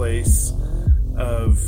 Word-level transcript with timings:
place 0.00 0.54
of 1.18 1.60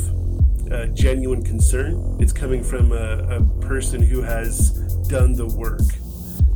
uh, 0.71 0.87
genuine 0.87 1.43
concern. 1.43 2.17
It's 2.19 2.33
coming 2.33 2.63
from 2.63 2.91
a, 2.91 3.37
a 3.37 3.43
person 3.61 4.01
who 4.01 4.23
has 4.23 4.71
done 5.07 5.33
the 5.33 5.45
work 5.45 5.85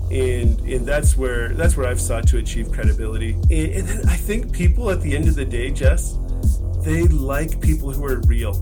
and 0.10 0.60
and 0.62 0.88
that's 0.88 1.16
where 1.16 1.50
that's 1.50 1.78
where 1.78 1.86
I've 1.86 2.02
sought 2.02 2.28
to 2.30 2.40
achieve 2.40 2.72
credibility. 2.72 3.34
And, 3.34 3.52
and, 3.52 3.88
then 3.88 4.10
I 4.10 4.16
think 4.16 4.52
people 4.54 4.90
at 4.90 5.02
the 5.02 5.16
end 5.16 5.28
of 5.28 5.36
the 5.36 5.46
day, 5.46 5.70
Jess, 5.70 6.18
they 6.84 7.04
like 7.04 7.62
people 7.62 7.92
who 7.92 8.06
are 8.06 8.22
real. 8.22 8.56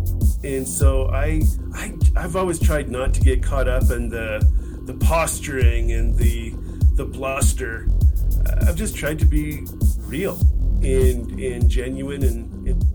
And 0.44 0.68
so 0.68 1.08
I 1.10 1.44
I 1.74 1.94
I've 2.18 2.36
always 2.36 2.60
tried 2.60 2.90
not 2.90 3.14
to 3.14 3.22
get 3.22 3.42
caught 3.42 3.70
up 3.70 3.92
in 3.92 4.10
the 4.10 4.46
the 4.84 4.96
posturing 4.96 5.94
and 5.94 6.18
the 6.18 6.54
the 6.96 7.06
bluster. 7.06 7.88
I've 8.68 8.76
just 8.76 8.96
tried 8.96 9.20
to 9.20 9.26
be 9.26 9.62
real 10.00 10.38
and 10.84 11.40
and 11.40 11.70
genuine 11.70 12.24
and, 12.24 12.68
and 12.68 12.95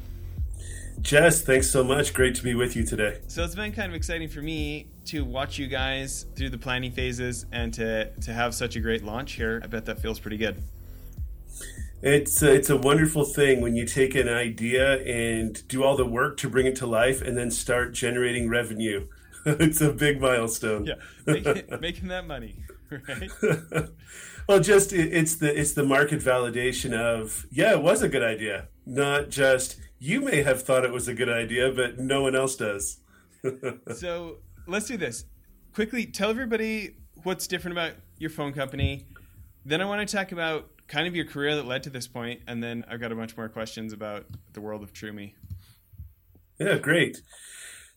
Jess, 1.01 1.41
thanks 1.41 1.69
so 1.69 1.83
much. 1.83 2.13
Great 2.13 2.35
to 2.35 2.43
be 2.43 2.53
with 2.53 2.75
you 2.75 2.83
today. 2.83 3.19
So 3.27 3.43
it's 3.43 3.55
been 3.55 3.71
kind 3.71 3.89
of 3.89 3.95
exciting 3.95 4.29
for 4.29 4.41
me 4.41 4.87
to 5.05 5.25
watch 5.25 5.57
you 5.57 5.67
guys 5.67 6.27
through 6.35 6.49
the 6.49 6.57
planning 6.57 6.91
phases 6.91 7.45
and 7.51 7.73
to 7.73 8.11
to 8.21 8.33
have 8.33 8.53
such 8.53 8.75
a 8.75 8.79
great 8.79 9.03
launch 9.03 9.33
here. 9.33 9.61
I 9.63 9.67
bet 9.67 9.85
that 9.85 9.99
feels 9.99 10.19
pretty 10.19 10.37
good. 10.37 10.61
It's 12.03 12.41
a, 12.41 12.53
it's 12.53 12.69
a 12.69 12.77
wonderful 12.77 13.25
thing 13.25 13.61
when 13.61 13.75
you 13.75 13.85
take 13.85 14.15
an 14.15 14.27
idea 14.27 15.01
and 15.03 15.67
do 15.67 15.83
all 15.83 15.95
the 15.95 16.05
work 16.05 16.37
to 16.37 16.49
bring 16.49 16.65
it 16.65 16.75
to 16.77 16.87
life 16.87 17.21
and 17.21 17.37
then 17.37 17.51
start 17.51 17.93
generating 17.93 18.49
revenue. 18.49 19.07
it's 19.45 19.81
a 19.81 19.91
big 19.91 20.19
milestone. 20.19 20.85
Yeah, 20.85 20.95
making, 21.25 21.63
making 21.79 22.07
that 22.09 22.27
money, 22.27 22.57
right? 22.89 23.31
well, 24.47 24.59
just 24.59 24.93
it's 24.93 25.35
the 25.35 25.59
it's 25.59 25.73
the 25.73 25.83
market 25.83 26.21
validation 26.21 26.93
of 26.93 27.47
yeah, 27.51 27.71
it 27.71 27.81
was 27.81 28.01
a 28.01 28.09
good 28.09 28.23
idea, 28.23 28.67
not 28.85 29.29
just 29.29 29.77
you 30.01 30.19
may 30.19 30.41
have 30.41 30.63
thought 30.63 30.83
it 30.83 30.91
was 30.91 31.07
a 31.07 31.13
good 31.13 31.29
idea, 31.29 31.71
but 31.71 31.99
no 31.99 32.23
one 32.23 32.35
else 32.35 32.55
does. 32.55 32.97
so 33.95 34.37
let's 34.65 34.87
do 34.87 34.97
this 34.97 35.25
quickly. 35.75 36.07
Tell 36.07 36.31
everybody 36.31 36.95
what's 37.21 37.45
different 37.45 37.77
about 37.77 37.93
your 38.17 38.31
phone 38.31 38.51
company. 38.51 39.05
Then 39.63 39.79
I 39.79 39.85
want 39.85 40.07
to 40.07 40.15
talk 40.15 40.31
about 40.31 40.71
kind 40.87 41.07
of 41.07 41.15
your 41.15 41.25
career 41.25 41.55
that 41.55 41.67
led 41.67 41.83
to 41.83 41.91
this 41.91 42.07
point, 42.07 42.41
and 42.47 42.63
then 42.63 42.83
I've 42.89 42.99
got 42.99 43.11
a 43.11 43.15
bunch 43.15 43.37
more 43.37 43.47
questions 43.47 43.93
about 43.93 44.25
the 44.53 44.59
world 44.59 44.81
of 44.81 44.91
Troomi. 44.91 45.35
Yeah, 46.59 46.79
great. 46.79 47.21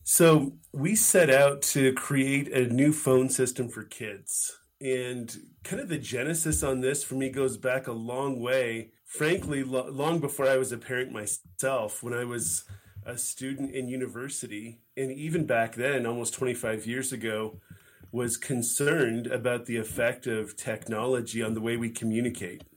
So 0.03 0.59
we 0.75 0.95
set 0.97 1.31
out 1.31 1.63
to 1.63 1.95
create 1.95 2.53
a 2.53 2.67
new 2.67 2.93
phone 2.93 3.31
system 3.31 3.71
for 3.71 3.83
kids. 3.83 4.55
And 4.79 5.35
kind 5.63 5.81
of 5.81 5.89
the 5.89 5.97
genesis 5.97 6.63
on 6.63 6.83
this 6.83 7.03
for 7.03 7.15
me 7.15 7.31
goes 7.31 7.57
back 7.57 7.87
a 7.87 7.93
long 7.93 8.41
way 8.41 8.91
frankly, 9.15 9.63
lo- 9.63 9.89
long 9.91 10.19
before 10.19 10.49
I 10.49 10.57
was 10.57 10.73
a 10.73 10.79
parent 10.79 11.13
myself, 11.13 12.03
when 12.03 12.13
I 12.13 12.25
was 12.25 12.65
a 13.07 13.17
student 13.17 13.73
in 13.73 13.89
university, 13.89 14.81
and 14.97 15.13
even 15.13 15.47
back 15.47 15.77
then, 15.77 16.05
almost 16.05 16.35
25 16.35 16.87
years 16.87 17.13
ago, 17.13 17.61
was 18.11 18.37
concerned 18.37 19.27
about 19.27 19.67
the 19.67 19.77
effect 19.77 20.27
of 20.27 20.57
technology 20.57 21.43
on 21.43 21.55
the 21.55 21.61
way 21.61 21.77
we 21.77 21.91
communicate. 21.91 22.63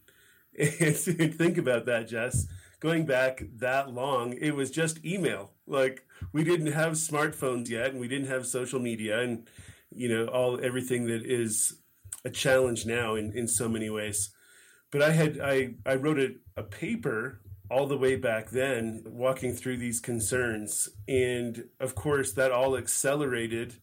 And 0.59 0.95
think 0.95 1.59
about 1.59 1.85
that, 1.85 2.07
Jess. 2.07 2.47
Going 2.79 3.05
back 3.05 3.43
that 3.57 3.93
long, 3.93 4.33
it 4.33 4.55
was 4.55 4.71
just 4.71 5.05
email. 5.05 5.51
Like 5.67 6.03
we 6.33 6.43
didn't 6.43 6.71
have 6.71 6.93
smartphones 6.93 7.69
yet, 7.69 7.91
and 7.91 7.99
we 7.99 8.07
didn't 8.07 8.29
have 8.29 8.47
social 8.47 8.79
media, 8.79 9.19
and 9.19 9.47
you 9.91 10.09
know 10.09 10.25
all 10.25 10.59
everything 10.59 11.05
that 11.07 11.23
is 11.23 11.77
a 12.25 12.31
challenge 12.31 12.87
now 12.87 13.13
in, 13.13 13.31
in 13.33 13.47
so 13.47 13.69
many 13.69 13.91
ways 13.91 14.31
but 14.91 15.01
I 15.01 15.11
had 15.11 15.39
I 15.41 15.75
I 15.85 15.95
wrote 15.95 16.19
a, 16.19 16.35
a 16.55 16.63
paper 16.63 17.41
all 17.69 17.85
the 17.85 17.97
way 17.97 18.15
back 18.15 18.49
then 18.49 19.03
walking 19.05 19.53
through 19.53 19.77
these 19.77 19.99
concerns. 19.99 20.89
And 21.07 21.65
of 21.79 21.95
course 21.95 22.31
that 22.33 22.51
all 22.51 22.77
accelerated 22.77 23.75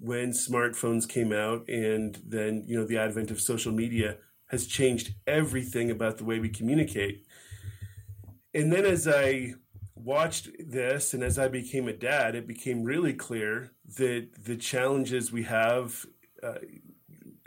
when 0.00 0.32
smartphones 0.32 1.08
came 1.08 1.32
out 1.32 1.68
and 1.68 2.20
then 2.26 2.64
you 2.66 2.78
know 2.78 2.86
the 2.86 2.98
advent 2.98 3.30
of 3.30 3.40
social 3.40 3.72
media 3.72 4.16
has 4.46 4.66
changed 4.66 5.14
everything 5.26 5.90
about 5.90 6.18
the 6.18 6.24
way 6.24 6.40
we 6.40 6.48
communicate. 6.48 7.24
And 8.52 8.72
then 8.72 8.84
as 8.84 9.06
i 9.06 9.54
watched 9.94 10.48
this 10.58 11.12
and 11.12 11.22
as 11.22 11.38
i 11.38 11.46
became 11.46 11.86
a 11.86 11.92
dad 11.92 12.34
it 12.34 12.46
became 12.46 12.82
really 12.82 13.12
clear 13.12 13.70
that 13.98 14.26
the 14.46 14.56
challenges 14.56 15.30
we 15.30 15.42
have 15.42 16.06
uh, 16.42 16.54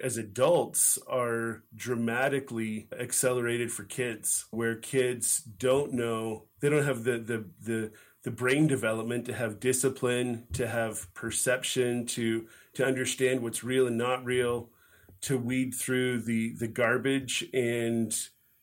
as 0.04 0.18
adults 0.18 1.00
are 1.08 1.64
dramatically 1.74 2.90
accelerated 3.00 3.72
for 3.72 3.86
kids 3.86 4.46
where 4.52 4.76
kids 4.76 5.40
don't 5.40 5.94
know 5.94 6.44
they 6.60 6.70
don't 6.70 6.86
have 6.86 7.06
the 7.06 7.18
the 7.18 7.46
the 7.62 7.92
the 8.24 8.32
brain 8.32 8.68
development 8.68 9.26
to 9.26 9.34
have 9.34 9.60
discipline 9.60 10.46
to 10.54 10.68
have 10.68 11.12
perception 11.14 12.06
to 12.06 12.46
to 12.74 12.86
understand 12.86 13.42
what's 13.42 13.64
real 13.64 13.88
and 13.88 13.98
not 13.98 14.24
real 14.26 14.70
to 15.22 15.38
weed 15.38 15.74
through 15.74 16.22
the 16.22 16.54
the 16.56 16.68
garbage 16.68 17.46
and 17.54 18.14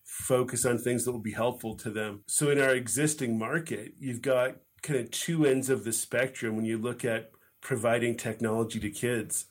focus 0.05 0.67
on 0.67 0.77
things 0.77 1.05
that 1.05 1.13
will 1.13 1.21
be 1.21 1.33
helpful 1.33 1.77
to 1.77 1.89
them. 1.89 2.21
So 2.27 2.51
in 2.51 2.61
our 2.61 2.75
existing 2.75 3.39
market 3.39 3.95
you've 3.99 4.23
got 4.23 4.57
kind 4.83 5.01
of 5.01 5.11
two 5.11 5.47
ends 5.47 5.71
of 5.71 5.85
the 5.85 5.93
spectrum 5.93 6.57
when 6.57 6.65
you 6.65 6.77
look 6.77 7.05
at 7.05 7.31
providing 7.61 8.17
technology 8.17 8.81
to 8.81 8.91
kids 8.91 9.47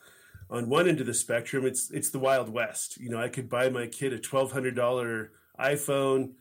on 0.49 0.69
one 0.69 0.87
end 0.87 0.99
of 0.99 1.05
the 1.05 1.13
spectrum, 1.13 1.65
it's 1.65 1.91
it's 1.91 2.09
the 2.09 2.19
Wild 2.19 2.49
West. 2.49 2.97
You 2.97 3.09
know, 3.09 3.21
I 3.21 3.29
could 3.29 3.49
buy 3.49 3.69
my 3.69 3.87
kid 3.87 4.13
a 4.13 4.19
twelve 4.19 4.51
hundred 4.51 4.75
dollar 4.75 5.31
iPhone 5.59 6.31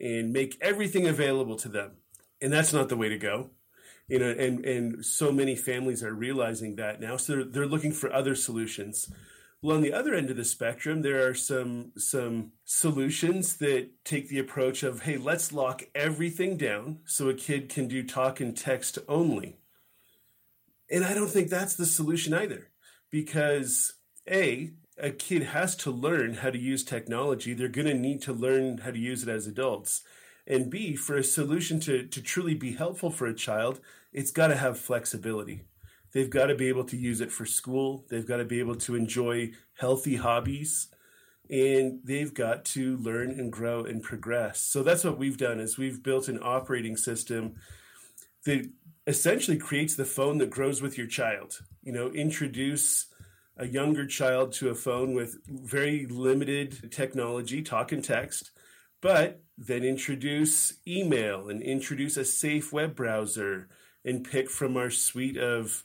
and 0.00 0.32
make 0.32 0.56
everything 0.60 1.06
available 1.06 1.56
to 1.56 1.68
them, 1.68 1.92
and 2.40 2.52
that's 2.52 2.72
not 2.72 2.88
the 2.88 2.96
way 2.96 3.08
to 3.08 3.18
go. 3.18 3.50
You 4.08 4.18
know, 4.20 4.30
and 4.30 4.64
and 4.64 5.04
so 5.04 5.30
many 5.30 5.54
families 5.54 6.02
are 6.02 6.14
realizing 6.14 6.76
that 6.76 7.00
now, 7.00 7.18
so 7.18 7.34
they're, 7.34 7.44
they're 7.44 7.66
looking 7.66 7.92
for 7.92 8.12
other 8.12 8.34
solutions. 8.34 9.12
Well, 9.60 9.76
on 9.76 9.82
the 9.82 9.92
other 9.92 10.14
end 10.14 10.30
of 10.30 10.36
the 10.36 10.44
spectrum, 10.44 11.02
there 11.02 11.28
are 11.28 11.34
some 11.34 11.92
some 11.98 12.52
solutions 12.64 13.56
that 13.56 13.90
take 14.04 14.28
the 14.28 14.38
approach 14.38 14.82
of, 14.82 15.02
hey, 15.02 15.18
let's 15.18 15.52
lock 15.52 15.82
everything 15.94 16.56
down 16.56 17.00
so 17.04 17.28
a 17.28 17.34
kid 17.34 17.68
can 17.68 17.88
do 17.88 18.02
talk 18.02 18.40
and 18.40 18.56
text 18.56 18.98
only. 19.08 19.58
And 20.90 21.04
I 21.04 21.12
don't 21.12 21.28
think 21.28 21.50
that's 21.50 21.74
the 21.74 21.84
solution 21.84 22.32
either 22.32 22.70
because 23.10 23.94
a 24.28 24.70
a 25.00 25.10
kid 25.10 25.44
has 25.44 25.76
to 25.76 25.92
learn 25.92 26.34
how 26.34 26.50
to 26.50 26.58
use 26.58 26.82
technology. 26.82 27.54
They're 27.54 27.68
going 27.68 27.86
to 27.86 27.94
need 27.94 28.20
to 28.22 28.32
learn 28.32 28.78
how 28.78 28.90
to 28.90 28.98
use 28.98 29.22
it 29.22 29.28
as 29.28 29.46
adults. 29.46 30.02
And 30.44 30.70
b 30.70 30.96
for 30.96 31.16
a 31.16 31.22
solution 31.22 31.78
to, 31.80 32.04
to 32.04 32.20
truly 32.20 32.54
be 32.54 32.72
helpful 32.72 33.10
for 33.10 33.26
a 33.26 33.34
child 33.34 33.80
it's 34.12 34.30
got 34.30 34.48
to 34.48 34.56
have 34.56 34.78
flexibility. 34.78 35.64
They've 36.12 36.30
got 36.30 36.46
to 36.46 36.54
be 36.54 36.68
able 36.68 36.84
to 36.84 36.96
use 36.96 37.20
it 37.20 37.30
for 37.30 37.44
school. 37.44 38.04
They've 38.08 38.26
got 38.26 38.38
to 38.38 38.44
be 38.44 38.60
able 38.60 38.76
to 38.76 38.94
enjoy 38.96 39.52
healthy 39.74 40.16
hobbies. 40.16 40.88
And 41.50 42.00
they've 42.04 42.32
got 42.32 42.64
to 42.66 42.96
learn 42.98 43.30
and 43.30 43.52
grow 43.52 43.84
and 43.84 44.02
progress. 44.02 44.60
So 44.60 44.82
that's 44.82 45.04
what 45.04 45.18
we've 45.18 45.36
done 45.36 45.60
is 45.60 45.78
we've 45.78 46.02
built 46.02 46.28
an 46.28 46.40
operating 46.42 46.96
system 46.96 47.56
that 48.44 48.70
essentially 49.08 49.56
creates 49.56 49.96
the 49.96 50.04
phone 50.04 50.36
that 50.38 50.50
grows 50.50 50.82
with 50.82 50.98
your 50.98 51.06
child. 51.06 51.58
You 51.82 51.92
know, 51.92 52.10
introduce 52.10 53.06
a 53.56 53.66
younger 53.66 54.06
child 54.06 54.52
to 54.52 54.68
a 54.68 54.74
phone 54.74 55.14
with 55.14 55.38
very 55.48 56.06
limited 56.06 56.92
technology, 56.92 57.62
talk 57.62 57.90
and 57.90 58.04
text, 58.04 58.50
but 59.00 59.40
then 59.56 59.82
introduce 59.82 60.74
email 60.86 61.48
and 61.48 61.62
introduce 61.62 62.18
a 62.18 62.24
safe 62.24 62.70
web 62.72 62.94
browser 62.94 63.68
and 64.04 64.28
pick 64.28 64.50
from 64.50 64.76
our 64.76 64.90
suite 64.90 65.38
of 65.38 65.84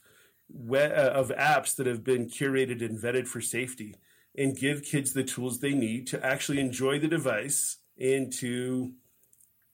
uh, 0.70 0.76
of 0.76 1.30
apps 1.30 1.74
that 1.76 1.86
have 1.86 2.04
been 2.04 2.28
curated 2.28 2.84
and 2.84 2.98
vetted 2.98 3.26
for 3.26 3.40
safety 3.40 3.96
and 4.36 4.56
give 4.56 4.84
kids 4.84 5.12
the 5.12 5.24
tools 5.24 5.58
they 5.58 5.72
need 5.72 6.06
to 6.06 6.24
actually 6.24 6.60
enjoy 6.60 6.98
the 6.98 7.08
device 7.08 7.78
and 7.98 8.32
to 8.32 8.92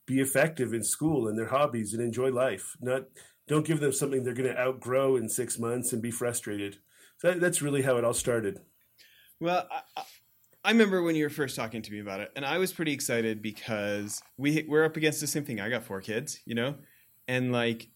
be 0.07 0.21
effective 0.21 0.73
in 0.73 0.83
school 0.83 1.27
and 1.27 1.37
their 1.37 1.47
hobbies 1.47 1.93
and 1.93 2.01
enjoy 2.01 2.31
life 2.31 2.75
not 2.81 3.03
don't 3.51 3.65
give 3.65 3.81
them 3.81 3.91
something 3.91 4.23
they're 4.23 4.33
going 4.33 4.49
to 4.49 4.57
outgrow 4.57 5.17
in 5.17 5.27
six 5.27 5.59
months 5.59 5.91
and 5.91 6.01
be 6.01 6.09
frustrated. 6.09 6.77
So 7.17 7.27
that, 7.31 7.41
that's 7.41 7.61
really 7.61 7.81
how 7.81 7.97
it 7.97 8.05
all 8.05 8.13
started. 8.13 8.61
Well, 9.41 9.67
I, 9.69 10.03
I 10.63 10.71
remember 10.71 11.03
when 11.03 11.17
you 11.17 11.25
were 11.25 11.29
first 11.29 11.57
talking 11.57 11.81
to 11.81 11.91
me 11.91 11.99
about 11.99 12.21
it, 12.21 12.31
and 12.37 12.45
I 12.45 12.59
was 12.59 12.71
pretty 12.71 12.93
excited 12.93 13.41
because 13.41 14.21
we 14.37 14.65
we're 14.69 14.85
up 14.85 14.95
against 14.95 15.19
the 15.19 15.27
same 15.27 15.43
thing. 15.43 15.59
I 15.59 15.69
got 15.69 15.83
four 15.83 15.99
kids, 15.99 16.39
you 16.45 16.55
know, 16.55 16.75
and 17.27 17.51
like 17.51 17.89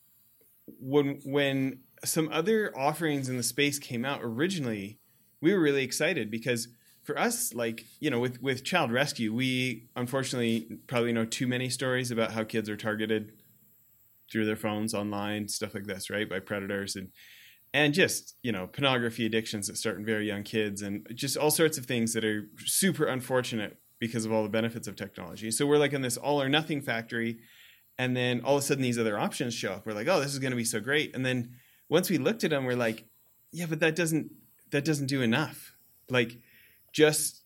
when 0.80 1.22
when 1.24 1.80
some 2.04 2.28
other 2.34 2.78
offerings 2.78 3.30
in 3.30 3.38
the 3.38 3.44
space 3.44 3.80
came 3.80 4.04
out 4.04 4.20
originally, 4.24 5.00
we 5.40 5.54
were 5.54 5.62
really 5.62 5.84
excited 5.84 6.30
because 6.30 6.68
for 7.04 7.18
us, 7.18 7.54
like 7.54 7.86
you 8.02 8.10
know, 8.10 8.20
with 8.20 8.42
with 8.42 8.66
child 8.66 8.92
rescue, 8.92 9.34
we 9.34 9.88
unfortunately 9.96 10.80
probably 10.88 11.14
know 11.14 11.24
too 11.24 11.48
many 11.48 11.70
stories 11.70 12.12
about 12.12 12.32
how 12.34 12.44
kids 12.44 12.70
are 12.70 12.76
targeted 12.76 13.32
through 14.32 14.46
their 14.46 14.56
phones, 14.56 14.94
online, 14.94 15.48
stuff 15.48 15.74
like 15.74 15.86
this, 15.86 16.10
right, 16.10 16.30
by 16.30 16.40
predators 16.40 16.96
and 16.96 17.10
and 17.76 17.94
just 17.94 18.38
you 18.42 18.54
know 18.54 18.68
pornography 18.68 19.26
addictions 19.26 19.68
that 19.68 19.76
start 19.76 19.98
in 19.98 20.06
very 20.06 20.26
young 20.26 20.44
kids 20.44 20.82
and 20.82 21.06
just 21.14 21.36
all 21.36 21.52
sorts 21.52 21.78
of 21.78 21.86
things 21.86 22.14
that 22.14 22.24
are 22.24 22.48
super 22.66 23.06
unfortunate 23.06 23.78
because 24.00 24.24
of 24.24 24.32
all 24.32 24.44
the 24.44 24.50
benefits 24.50 24.88
of 24.88 24.96
technology. 24.96 25.52
So 25.52 25.66
we're 25.66 25.78
like 25.78 25.92
in 25.92 26.02
this 26.02 26.16
all 26.16 26.42
or 26.42 26.48
nothing 26.48 26.82
factory 26.82 27.40
and 27.98 28.16
then 28.16 28.42
all 28.46 28.56
of 28.56 28.64
a 28.64 28.66
sudden 28.66 28.82
these 28.82 28.98
other 28.98 29.20
options 29.20 29.54
show 29.54 29.74
up. 29.74 29.86
We're 29.86 29.94
like 29.94 30.08
oh 30.08 30.22
this 30.22 30.32
is 30.32 30.40
going 30.40 30.52
to 30.52 30.58
be 30.58 30.64
so 30.64 30.80
great. 30.80 31.14
And 31.14 31.26
then 31.26 31.56
once 31.90 32.10
we 32.10 32.18
looked 32.18 32.46
at 32.46 32.52
them 32.52 32.64
we're 32.64 32.78
like 32.78 33.08
yeah 33.52 33.66
but 33.68 33.82
that 33.82 33.96
doesn't 33.96 34.32
that 34.72 34.86
doesn't 34.86 35.08
do 35.08 35.22
enough. 35.22 35.76
Like 36.10 36.38
just 36.94 37.44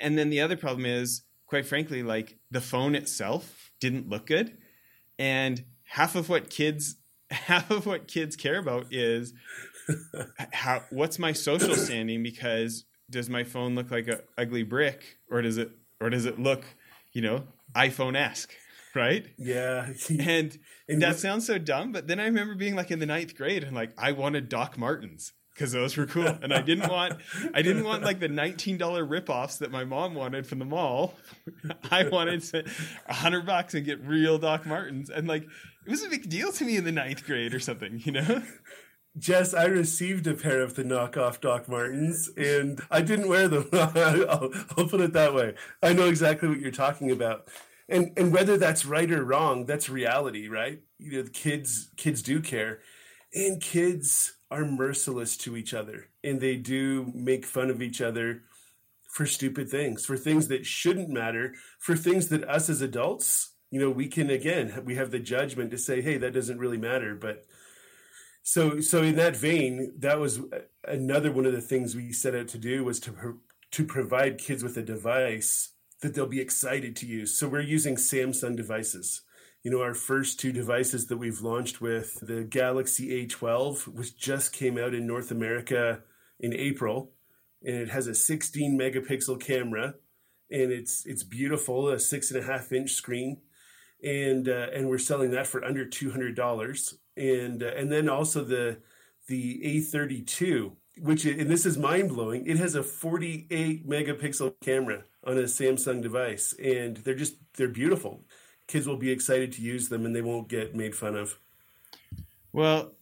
and 0.00 0.16
then 0.16 0.30
the 0.30 0.40
other 0.40 0.56
problem 0.56 0.86
is 0.86 1.22
quite 1.46 1.66
frankly 1.66 2.02
like 2.02 2.38
the 2.50 2.62
phone 2.62 2.94
itself 2.94 3.72
didn't 3.78 4.08
look 4.08 4.24
good. 4.24 4.56
And 5.18 5.64
half 5.86 6.14
of 6.14 6.28
what 6.28 6.50
kids 6.50 6.96
half 7.30 7.70
of 7.70 7.86
what 7.86 8.06
kids 8.06 8.36
care 8.36 8.58
about 8.58 8.86
is 8.92 9.32
how 10.52 10.82
what's 10.90 11.18
my 11.18 11.32
social 11.32 11.74
standing? 11.76 12.22
Because 12.22 12.84
does 13.10 13.28
my 13.28 13.44
phone 13.44 13.74
look 13.74 13.90
like 13.90 14.08
a 14.08 14.20
ugly 14.36 14.62
brick 14.62 15.18
or 15.30 15.42
does 15.42 15.58
it 15.58 15.70
or 16.00 16.10
does 16.10 16.24
it 16.24 16.38
look 16.38 16.64
you 17.12 17.22
know 17.22 17.44
iphone-esque 17.74 18.52
right? 18.94 19.26
Yeah. 19.36 19.90
And, 20.18 20.58
and 20.88 21.02
that 21.02 21.18
sounds 21.18 21.46
so 21.46 21.58
dumb 21.58 21.92
but 21.92 22.08
then 22.08 22.18
i 22.18 22.24
remember 22.24 22.54
being 22.54 22.74
like 22.74 22.90
in 22.90 22.98
the 22.98 23.06
ninth 23.06 23.36
grade 23.36 23.62
and 23.62 23.76
like 23.76 23.92
i 23.98 24.12
wanted 24.12 24.48
doc 24.48 24.78
martens 24.78 25.32
because 25.56 25.72
those 25.72 25.96
were 25.96 26.06
cool. 26.06 26.26
And 26.26 26.52
i 26.52 26.60
didn't 26.60 26.90
want 26.90 27.20
i 27.54 27.62
didn't 27.62 27.84
want 27.84 28.02
like 28.02 28.20
the 28.20 28.28
$19 28.28 28.78
ripoffs 28.78 29.58
that 29.58 29.70
my 29.70 29.84
mom 29.84 30.14
wanted 30.14 30.46
from 30.46 30.58
the 30.58 30.64
mall. 30.64 31.14
I 31.90 32.08
wanted 32.08 32.44
a 33.06 33.14
hundred 33.14 33.46
bucks 33.46 33.74
and 33.74 33.84
get 33.84 34.00
real 34.04 34.38
doc 34.38 34.66
martens. 34.66 35.10
And 35.10 35.26
like 35.26 35.46
it 35.86 35.90
was 35.90 36.02
a 36.02 36.10
big 36.10 36.28
deal 36.28 36.50
to 36.52 36.64
me 36.64 36.76
in 36.76 36.84
the 36.84 36.92
ninth 36.92 37.24
grade 37.24 37.54
or 37.54 37.60
something, 37.60 38.02
you 38.04 38.12
know? 38.12 38.42
Jess, 39.16 39.54
I 39.54 39.64
received 39.64 40.26
a 40.26 40.34
pair 40.34 40.60
of 40.60 40.74
the 40.74 40.82
knockoff 40.82 41.40
Doc 41.40 41.68
Martens, 41.68 42.28
and 42.36 42.82
I 42.90 43.00
didn't 43.00 43.28
wear 43.28 43.48
them. 43.48 43.68
I'll, 43.72 44.50
I'll, 44.76 44.88
put 44.88 45.00
it 45.00 45.14
that 45.14 45.32
way. 45.32 45.54
I 45.82 45.94
know 45.94 46.06
exactly 46.06 46.48
what 46.48 46.60
you're 46.60 46.70
talking 46.70 47.10
about, 47.10 47.48
and 47.88 48.12
and 48.18 48.30
whether 48.30 48.58
that's 48.58 48.84
right 48.84 49.10
or 49.10 49.24
wrong, 49.24 49.64
that's 49.64 49.88
reality, 49.88 50.48
right? 50.48 50.82
You 50.98 51.22
know, 51.22 51.28
kids 51.32 51.88
kids 51.96 52.20
do 52.20 52.40
care, 52.40 52.80
and 53.32 53.58
kids 53.58 54.34
are 54.50 54.66
merciless 54.66 55.38
to 55.38 55.56
each 55.56 55.72
other, 55.72 56.08
and 56.22 56.38
they 56.38 56.56
do 56.56 57.10
make 57.14 57.46
fun 57.46 57.70
of 57.70 57.80
each 57.80 58.02
other 58.02 58.42
for 59.08 59.24
stupid 59.24 59.70
things, 59.70 60.04
for 60.04 60.18
things 60.18 60.48
that 60.48 60.66
shouldn't 60.66 61.08
matter, 61.08 61.54
for 61.78 61.96
things 61.96 62.28
that 62.28 62.46
us 62.46 62.68
as 62.68 62.82
adults 62.82 63.52
you 63.76 63.82
know 63.82 63.90
we 63.90 64.08
can 64.08 64.30
again 64.30 64.82
we 64.86 64.94
have 64.94 65.10
the 65.10 65.18
judgment 65.18 65.70
to 65.70 65.76
say 65.76 66.00
hey 66.00 66.16
that 66.16 66.32
doesn't 66.32 66.58
really 66.58 66.78
matter 66.78 67.14
but 67.14 67.44
so 68.42 68.80
so 68.80 69.02
in 69.02 69.16
that 69.16 69.36
vein 69.36 69.92
that 69.98 70.18
was 70.18 70.40
another 70.88 71.30
one 71.30 71.44
of 71.44 71.52
the 71.52 71.60
things 71.60 71.94
we 71.94 72.10
set 72.10 72.34
out 72.34 72.48
to 72.48 72.56
do 72.56 72.82
was 72.82 72.98
to 72.98 73.38
to 73.72 73.84
provide 73.84 74.38
kids 74.38 74.64
with 74.64 74.78
a 74.78 74.82
device 74.82 75.72
that 76.00 76.14
they'll 76.14 76.26
be 76.26 76.40
excited 76.40 76.96
to 76.96 77.06
use. 77.06 77.36
So 77.36 77.48
we're 77.48 77.60
using 77.60 77.96
samsung 77.96 78.56
devices. 78.56 79.20
You 79.62 79.70
know 79.70 79.82
our 79.82 79.92
first 79.92 80.40
two 80.40 80.52
devices 80.52 81.08
that 81.08 81.18
we've 81.18 81.42
launched 81.42 81.82
with 81.82 82.18
the 82.26 82.44
galaxy 82.44 83.26
a12 83.26 83.88
which 83.88 84.16
just 84.16 84.54
came 84.54 84.78
out 84.78 84.94
in 84.94 85.06
north 85.06 85.32
america 85.32 86.02
in 86.38 86.54
april 86.54 87.10
and 87.62 87.76
it 87.76 87.88
has 87.88 88.06
a 88.06 88.14
16 88.14 88.78
megapixel 88.78 89.40
camera 89.40 89.94
and 90.52 90.70
it's 90.70 91.04
it's 91.04 91.24
beautiful 91.24 91.88
a 91.88 91.98
six 91.98 92.30
and 92.30 92.40
a 92.40 92.46
half 92.46 92.70
inch 92.70 92.92
screen 92.92 93.38
and 94.02 94.48
uh, 94.48 94.68
and 94.74 94.88
we're 94.88 94.98
selling 94.98 95.30
that 95.32 95.46
for 95.46 95.64
under 95.64 95.84
two 95.84 96.10
hundred 96.10 96.34
dollars. 96.36 96.98
And 97.16 97.62
uh, 97.62 97.72
and 97.76 97.90
then 97.90 98.08
also 98.08 98.44
the 98.44 98.78
the 99.28 99.60
A32, 99.64 100.72
which 101.00 101.24
and 101.24 101.50
this 101.50 101.66
is 101.66 101.76
mind 101.76 102.10
blowing. 102.10 102.46
It 102.46 102.58
has 102.58 102.74
a 102.74 102.82
48 102.82 103.88
megapixel 103.88 104.54
camera 104.62 105.04
on 105.24 105.38
a 105.38 105.42
Samsung 105.42 106.02
device, 106.02 106.54
and 106.62 106.96
they're 106.98 107.14
just 107.14 107.36
they're 107.56 107.68
beautiful. 107.68 108.24
Kids 108.68 108.86
will 108.86 108.96
be 108.96 109.10
excited 109.10 109.52
to 109.52 109.62
use 109.62 109.88
them, 109.88 110.06
and 110.06 110.14
they 110.14 110.22
won't 110.22 110.48
get 110.48 110.74
made 110.74 110.94
fun 110.94 111.16
of. 111.16 111.38
Well, 112.52 112.92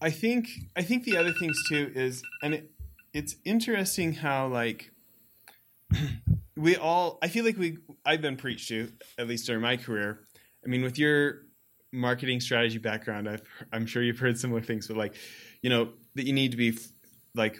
I 0.00 0.10
think 0.10 0.48
I 0.76 0.82
think 0.82 1.04
the 1.04 1.16
other 1.16 1.32
things 1.32 1.56
too 1.68 1.92
is, 1.94 2.22
and 2.42 2.54
it, 2.54 2.70
it's 3.12 3.36
interesting 3.44 4.12
how 4.12 4.48
like 4.48 4.90
we 6.56 6.76
all 6.76 7.18
I 7.22 7.28
feel 7.28 7.44
like 7.44 7.58
we 7.58 7.78
I've 8.04 8.22
been 8.22 8.36
preached 8.36 8.68
to 8.68 8.92
at 9.18 9.28
least 9.28 9.46
during 9.46 9.62
my 9.62 9.76
career 9.76 10.20
I 10.64 10.68
mean, 10.68 10.82
with 10.82 10.98
your 10.98 11.42
marketing 11.92 12.40
strategy 12.40 12.78
background, 12.78 13.28
i 13.28 13.38
am 13.72 13.86
sure 13.86 14.02
you've 14.02 14.18
heard 14.18 14.38
similar 14.38 14.60
things, 14.60 14.88
but 14.88 14.96
like, 14.96 15.14
you 15.62 15.70
know, 15.70 15.90
that 16.14 16.26
you 16.26 16.32
need 16.32 16.50
to 16.50 16.56
be 16.56 16.76
like, 17.34 17.56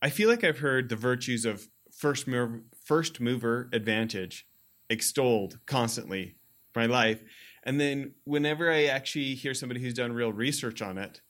I 0.00 0.10
feel 0.10 0.28
like 0.28 0.44
I've 0.44 0.58
heard 0.58 0.88
the 0.88 0.96
virtues 0.96 1.44
of 1.44 1.68
first 1.92 2.26
mover, 2.26 2.62
first 2.84 3.20
mover 3.20 3.68
advantage 3.72 4.46
extolled 4.90 5.58
constantly 5.66 6.36
my 6.74 6.86
life. 6.86 7.22
And 7.62 7.80
then 7.80 8.12
whenever 8.24 8.70
I 8.70 8.84
actually 8.84 9.34
hear 9.34 9.54
somebody 9.54 9.80
who's 9.80 9.94
done 9.94 10.12
real 10.12 10.32
research 10.32 10.82
on 10.82 10.98
it, 10.98 11.20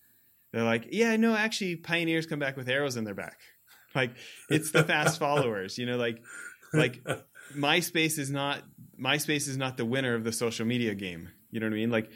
they're 0.53 0.65
like, 0.65 0.89
yeah, 0.91 1.17
no, 1.17 1.35
actually, 1.35 1.77
pioneers 1.77 2.27
come 2.27 2.39
back 2.39 2.57
with 2.57 2.69
arrows 2.69 2.97
in 2.97 3.05
their 3.05 3.15
back. 3.15 3.41
Like 3.97 4.17
it's 4.51 4.73
the 4.73 4.83
fast 4.83 5.19
followers, 5.21 5.79
you 5.79 5.87
know, 5.87 5.97
like 5.97 6.21
like 6.73 7.01
MySpace 7.55 8.19
is 8.19 8.31
not 8.31 8.63
MySpace 8.99 9.49
is 9.49 9.57
not 9.57 9.77
the 9.77 9.85
winner 9.85 10.15
of 10.15 10.25
the 10.25 10.33
social 10.33 10.67
media 10.67 10.95
game. 10.95 11.31
You 11.51 11.61
know 11.61 11.67
what 11.67 11.73
I 11.73 11.77
mean? 11.77 11.91
Like 11.91 12.11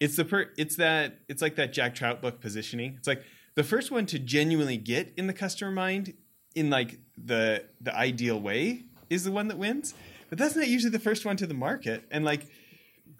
it's 0.00 0.16
the 0.16 0.24
per 0.24 0.50
it's 0.56 0.76
that 0.76 1.20
it's 1.28 1.42
like 1.42 1.56
that 1.56 1.72
Jack 1.72 1.94
Trout 1.94 2.22
book 2.22 2.40
positioning. 2.40 2.94
It's 2.98 3.06
like 3.06 3.22
the 3.54 3.64
first 3.64 3.90
one 3.90 4.06
to 4.06 4.18
genuinely 4.18 4.76
get 4.76 5.12
in 5.16 5.26
the 5.26 5.32
customer 5.32 5.70
mind 5.70 6.14
in 6.54 6.70
like 6.70 6.98
the 7.16 7.64
the 7.80 7.94
ideal 7.94 8.40
way 8.40 8.84
is 9.10 9.24
the 9.24 9.32
one 9.32 9.48
that 9.48 9.58
wins. 9.58 9.94
But 10.28 10.38
that's 10.38 10.56
not 10.56 10.68
usually 10.68 10.90
the 10.90 10.98
first 10.98 11.24
one 11.24 11.36
to 11.36 11.46
the 11.46 11.54
market. 11.54 12.04
And 12.10 12.24
like 12.24 12.46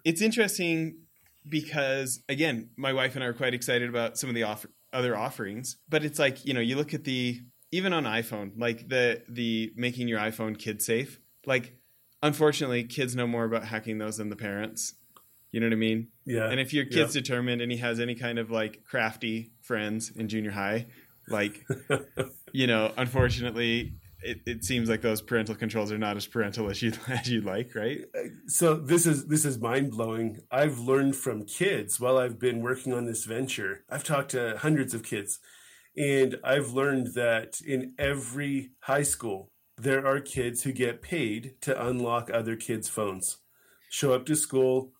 it's 0.03 0.21
interesting 0.21 0.97
because 1.47 2.23
again, 2.29 2.69
my 2.77 2.93
wife 2.93 3.15
and 3.15 3.23
I 3.23 3.27
are 3.27 3.33
quite 3.33 3.53
excited 3.53 3.89
about 3.89 4.17
some 4.17 4.29
of 4.29 4.35
the 4.35 4.43
offer, 4.43 4.69
other 4.91 5.15
offerings, 5.17 5.77
but 5.89 6.03
it's 6.03 6.19
like, 6.19 6.45
you 6.45 6.53
know, 6.53 6.59
you 6.59 6.75
look 6.75 6.93
at 6.93 7.03
the 7.03 7.39
even 7.71 7.93
on 7.93 8.03
iPhone, 8.03 8.51
like 8.57 8.87
the 8.87 9.23
the 9.27 9.71
making 9.75 10.07
your 10.07 10.19
iPhone 10.19 10.57
kid 10.57 10.81
safe, 10.81 11.19
like 11.45 11.75
unfortunately, 12.23 12.85
kids 12.85 13.15
know 13.15 13.27
more 13.27 13.45
about 13.45 13.65
hacking 13.65 13.99
those 13.99 14.17
than 14.17 14.29
the 14.29 14.35
parents. 14.35 14.95
You 15.51 15.59
know 15.59 15.67
what 15.67 15.73
I 15.73 15.77
mean? 15.77 16.07
Yeah. 16.25 16.49
And 16.49 16.59
if 16.59 16.73
your 16.73 16.85
kid's 16.85 17.15
yeah. 17.15 17.21
determined 17.21 17.61
and 17.61 17.71
he 17.71 17.77
has 17.77 17.99
any 17.99 18.15
kind 18.15 18.39
of 18.39 18.49
like 18.49 18.83
crafty 18.83 19.51
friends 19.61 20.09
in 20.09 20.27
junior 20.27 20.49
high, 20.49 20.87
like, 21.27 21.63
you 22.51 22.65
know, 22.65 22.91
unfortunately, 22.97 23.93
it, 24.23 24.39
it 24.47 24.63
seems 24.63 24.89
like 24.89 25.01
those 25.01 25.21
parental 25.21 25.53
controls 25.53 25.91
are 25.91 25.97
not 25.97 26.17
as 26.17 26.25
parental 26.25 26.71
as 26.71 26.81
you 26.81 26.93
as 27.07 27.29
you'd 27.29 27.45
like, 27.45 27.75
right? 27.75 27.99
Uh, 28.17 28.29
so 28.47 28.75
this 28.75 29.05
is 29.05 29.27
this 29.27 29.45
is 29.45 29.59
mind 29.59 29.91
blowing. 29.91 30.39
I've 30.49 30.79
learned 30.79 31.15
from 31.15 31.45
kids 31.45 31.99
while 31.99 32.17
I've 32.17 32.39
been 32.39 32.61
working 32.61 32.93
on 32.93 33.05
this 33.05 33.25
venture. 33.25 33.83
I've 33.89 34.03
talked 34.03 34.31
to 34.31 34.57
hundreds 34.57 34.93
of 34.93 35.03
kids, 35.03 35.39
and 35.95 36.37
I've 36.43 36.71
learned 36.71 37.13
that 37.13 37.59
in 37.61 37.93
every 37.99 38.71
high 38.81 39.03
school 39.03 39.51
there 39.77 40.05
are 40.05 40.19
kids 40.19 40.63
who 40.63 40.71
get 40.71 41.01
paid 41.01 41.55
to 41.61 41.87
unlock 41.87 42.29
other 42.29 42.55
kids' 42.55 42.89
phones. 42.89 43.37
Show 43.89 44.13
up 44.13 44.25
to 44.27 44.35
school, 44.35 44.91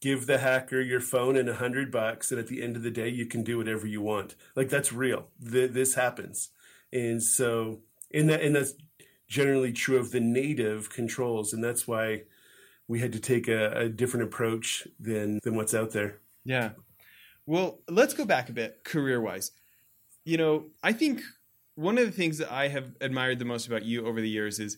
give 0.00 0.26
the 0.26 0.38
hacker 0.38 0.80
your 0.80 1.00
phone 1.00 1.36
and 1.36 1.48
a 1.48 1.54
hundred 1.54 1.90
bucks, 1.90 2.30
and 2.30 2.40
at 2.40 2.46
the 2.46 2.62
end 2.62 2.76
of 2.76 2.82
the 2.82 2.90
day, 2.90 3.08
you 3.08 3.26
can 3.26 3.42
do 3.42 3.58
whatever 3.58 3.86
you 3.86 4.00
want. 4.00 4.34
Like 4.54 4.68
that's 4.68 4.92
real. 4.92 5.28
this 5.38 5.94
happens, 5.94 6.50
and 6.92 7.22
so 7.22 7.80
and 8.12 8.28
that 8.30 8.42
and 8.42 8.56
that's 8.56 8.74
generally 9.28 9.72
true 9.72 9.98
of 9.98 10.10
the 10.10 10.20
native 10.20 10.90
controls, 10.90 11.52
and 11.52 11.62
that's 11.62 11.86
why 11.86 12.22
we 12.88 13.00
had 13.00 13.12
to 13.12 13.20
take 13.20 13.46
a, 13.46 13.70
a 13.72 13.88
different 13.88 14.24
approach 14.24 14.86
than 14.98 15.38
than 15.42 15.54
what's 15.54 15.74
out 15.74 15.92
there. 15.92 16.18
Yeah. 16.44 16.70
Well, 17.46 17.80
let's 17.88 18.14
go 18.14 18.24
back 18.24 18.48
a 18.48 18.52
bit 18.52 18.84
career 18.84 19.20
wise. 19.20 19.52
You 20.24 20.36
know, 20.36 20.66
I 20.82 20.92
think 20.92 21.22
one 21.80 21.96
of 21.96 22.04
the 22.04 22.12
things 22.12 22.36
that 22.38 22.52
I 22.52 22.68
have 22.68 22.92
admired 23.00 23.38
the 23.38 23.46
most 23.46 23.66
about 23.66 23.84
you 23.84 24.06
over 24.06 24.20
the 24.20 24.28
years 24.28 24.58
is 24.58 24.76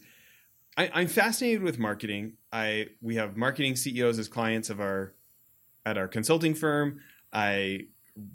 I, 0.77 1.01
am 1.03 1.09
fascinated 1.09 1.63
with 1.63 1.79
marketing. 1.79 2.35
I 2.53 2.89
we 3.01 3.17
have 3.17 3.37
marketing 3.37 3.75
CEOs 3.75 4.21
as 4.21 4.29
clients 4.29 4.71
of 4.71 4.81
our 4.81 5.13
at 5.85 5.99
our 5.99 6.07
consulting 6.07 6.55
firm. 6.55 7.01
I 7.33 7.87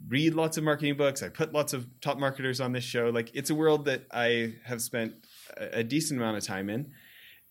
read 0.09 0.33
lots 0.33 0.57
of 0.57 0.65
marketing 0.65 0.97
books. 0.97 1.24
I 1.24 1.29
put 1.29 1.53
lots 1.53 1.71
of 1.71 1.88
top 2.01 2.19
marketers 2.19 2.59
on 2.59 2.74
this 2.74 2.83
show. 2.83 3.09
Like 3.09 3.31
it's 3.33 3.50
a 3.50 3.55
world 3.55 3.86
that 3.86 4.05
I 4.12 4.55
have 4.65 4.81
spent 4.81 5.13
a 5.55 5.83
decent 5.83 6.19
amount 6.19 6.36
of 6.36 6.43
time 6.43 6.69
in, 6.69 6.91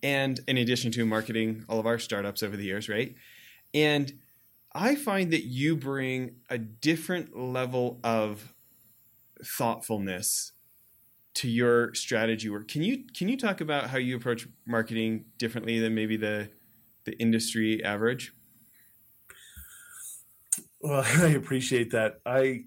and 0.02 0.38
in 0.46 0.58
addition 0.58 0.92
to 0.92 1.06
marketing 1.06 1.64
all 1.66 1.80
of 1.80 1.86
our 1.86 1.98
startups 1.98 2.42
over 2.42 2.58
the 2.58 2.64
years, 2.64 2.90
right? 2.90 3.14
And 3.72 4.12
I 4.74 4.96
find 4.96 5.32
that 5.32 5.44
you 5.44 5.76
bring 5.76 6.36
a 6.50 6.58
different 6.58 7.34
level 7.34 8.00
of 8.04 8.52
thoughtfulness 9.42 10.52
to 11.36 11.48
your 11.48 11.92
strategy 11.92 12.48
work. 12.48 12.66
Can 12.68 12.82
you 12.82 13.04
can 13.14 13.28
you 13.28 13.36
talk 13.36 13.60
about 13.60 13.90
how 13.90 13.98
you 13.98 14.16
approach 14.16 14.48
marketing 14.66 15.26
differently 15.38 15.78
than 15.78 15.94
maybe 15.94 16.16
the 16.16 16.48
the 17.04 17.12
industry 17.20 17.84
average? 17.84 18.32
Well, 20.80 21.04
I 21.22 21.28
appreciate 21.28 21.90
that. 21.90 22.20
I 22.24 22.64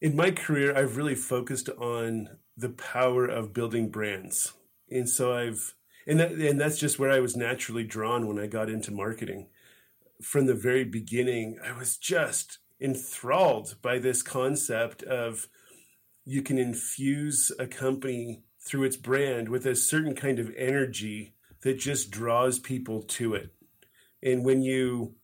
in 0.00 0.16
my 0.16 0.32
career 0.32 0.76
I've 0.76 0.96
really 0.96 1.14
focused 1.14 1.68
on 1.68 2.28
the 2.56 2.70
power 2.70 3.26
of 3.26 3.52
building 3.52 3.88
brands. 3.88 4.52
And 4.90 5.08
so 5.08 5.32
I've 5.32 5.74
and 6.08 6.18
that 6.18 6.32
and 6.32 6.60
that's 6.60 6.78
just 6.78 6.98
where 6.98 7.10
I 7.10 7.20
was 7.20 7.36
naturally 7.36 7.84
drawn 7.84 8.26
when 8.26 8.38
I 8.38 8.48
got 8.48 8.68
into 8.68 8.90
marketing. 8.90 9.48
From 10.22 10.46
the 10.46 10.54
very 10.54 10.84
beginning, 10.84 11.58
I 11.64 11.76
was 11.76 11.96
just 11.96 12.58
enthralled 12.80 13.76
by 13.80 13.98
this 14.00 14.22
concept 14.22 15.04
of 15.04 15.46
you 16.26 16.42
can 16.42 16.58
infuse 16.58 17.52
a 17.58 17.66
company 17.66 18.42
through 18.60 18.82
its 18.82 18.96
brand 18.96 19.48
with 19.48 19.64
a 19.64 19.76
certain 19.76 20.14
kind 20.14 20.40
of 20.40 20.52
energy 20.56 21.34
that 21.62 21.78
just 21.78 22.10
draws 22.10 22.58
people 22.58 23.02
to 23.02 23.34
it. 23.34 23.54
And 24.22 24.44
when 24.44 24.60
you 24.62 25.14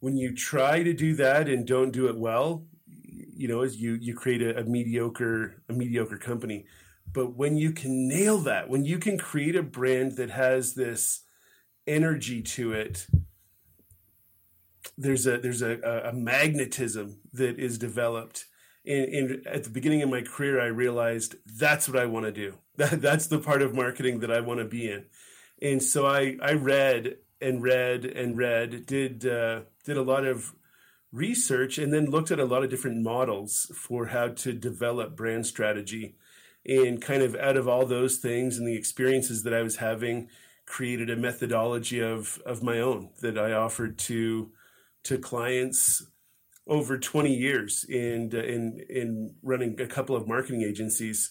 when 0.00 0.18
you 0.18 0.34
try 0.34 0.82
to 0.82 0.92
do 0.92 1.14
that 1.16 1.48
and 1.48 1.66
don't 1.66 1.90
do 1.90 2.06
it 2.06 2.18
well, 2.18 2.66
you 2.86 3.48
know, 3.48 3.62
as 3.62 3.76
you 3.76 3.94
you 3.94 4.14
create 4.14 4.42
a, 4.42 4.60
a 4.60 4.64
mediocre 4.64 5.62
a 5.70 5.72
mediocre 5.72 6.18
company. 6.18 6.66
But 7.10 7.34
when 7.34 7.56
you 7.56 7.72
can 7.72 8.06
nail 8.06 8.36
that, 8.38 8.68
when 8.68 8.84
you 8.84 8.98
can 8.98 9.16
create 9.16 9.56
a 9.56 9.62
brand 9.62 10.16
that 10.16 10.30
has 10.30 10.74
this 10.74 11.22
energy 11.86 12.42
to 12.42 12.72
it, 12.72 13.06
there's 14.98 15.26
a 15.26 15.38
there's 15.38 15.62
a, 15.62 15.80
a 16.04 16.12
magnetism 16.12 17.20
that 17.32 17.58
is 17.58 17.78
developed 17.78 18.44
and, 18.86 19.46
at 19.46 19.64
the 19.64 19.70
beginning 19.70 20.02
of 20.02 20.10
my 20.10 20.22
career, 20.22 20.60
I 20.60 20.66
realized 20.66 21.36
that's 21.46 21.88
what 21.88 21.98
I 21.98 22.06
want 22.06 22.26
to 22.26 22.32
do. 22.32 22.54
That, 22.76 23.00
that's 23.00 23.28
the 23.28 23.38
part 23.38 23.62
of 23.62 23.74
marketing 23.74 24.20
that 24.20 24.30
I 24.30 24.40
want 24.40 24.60
to 24.60 24.66
be 24.66 24.90
in. 24.90 25.06
And 25.62 25.82
so 25.82 26.04
I, 26.04 26.36
I 26.42 26.52
read 26.52 27.16
and 27.40 27.62
read 27.62 28.04
and 28.04 28.36
read, 28.36 28.84
did, 28.84 29.24
uh, 29.24 29.60
did 29.86 29.96
a 29.96 30.02
lot 30.02 30.26
of 30.26 30.54
research, 31.10 31.78
and 31.78 31.90
then 31.90 32.10
looked 32.10 32.30
at 32.30 32.38
a 32.38 32.44
lot 32.44 32.62
of 32.62 32.68
different 32.68 33.02
models 33.02 33.72
for 33.74 34.08
how 34.08 34.28
to 34.28 34.52
develop 34.52 35.16
brand 35.16 35.46
strategy. 35.46 36.16
And 36.66 37.00
kind 37.00 37.22
of 37.22 37.34
out 37.34 37.56
of 37.56 37.66
all 37.66 37.86
those 37.86 38.18
things 38.18 38.58
and 38.58 38.68
the 38.68 38.76
experiences 38.76 39.42
that 39.44 39.54
I 39.54 39.62
was 39.62 39.76
having, 39.76 40.28
created 40.66 41.08
a 41.08 41.16
methodology 41.16 42.02
of, 42.02 42.38
of 42.44 42.62
my 42.62 42.80
own 42.80 43.08
that 43.22 43.38
I 43.38 43.52
offered 43.52 43.96
to, 44.00 44.50
to 45.04 45.16
clients 45.16 46.04
over 46.66 46.98
20 46.98 47.32
years 47.32 47.84
in, 47.84 48.30
uh, 48.34 48.38
in, 48.38 48.84
in 48.90 49.34
running 49.42 49.80
a 49.80 49.86
couple 49.86 50.16
of 50.16 50.26
marketing 50.26 50.62
agencies 50.62 51.30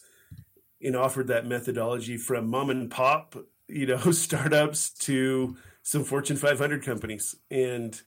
and 0.82 0.96
offered 0.96 1.28
that 1.28 1.46
methodology 1.46 2.18
from 2.18 2.48
mom 2.48 2.70
and 2.70 2.90
pop, 2.90 3.36
you 3.68 3.86
know, 3.86 3.98
startups 4.12 4.92
to 4.92 5.58
some 5.84 6.04
Fortune 6.04 6.38
500 6.38 6.84
companies. 6.84 7.36
And 7.52 8.00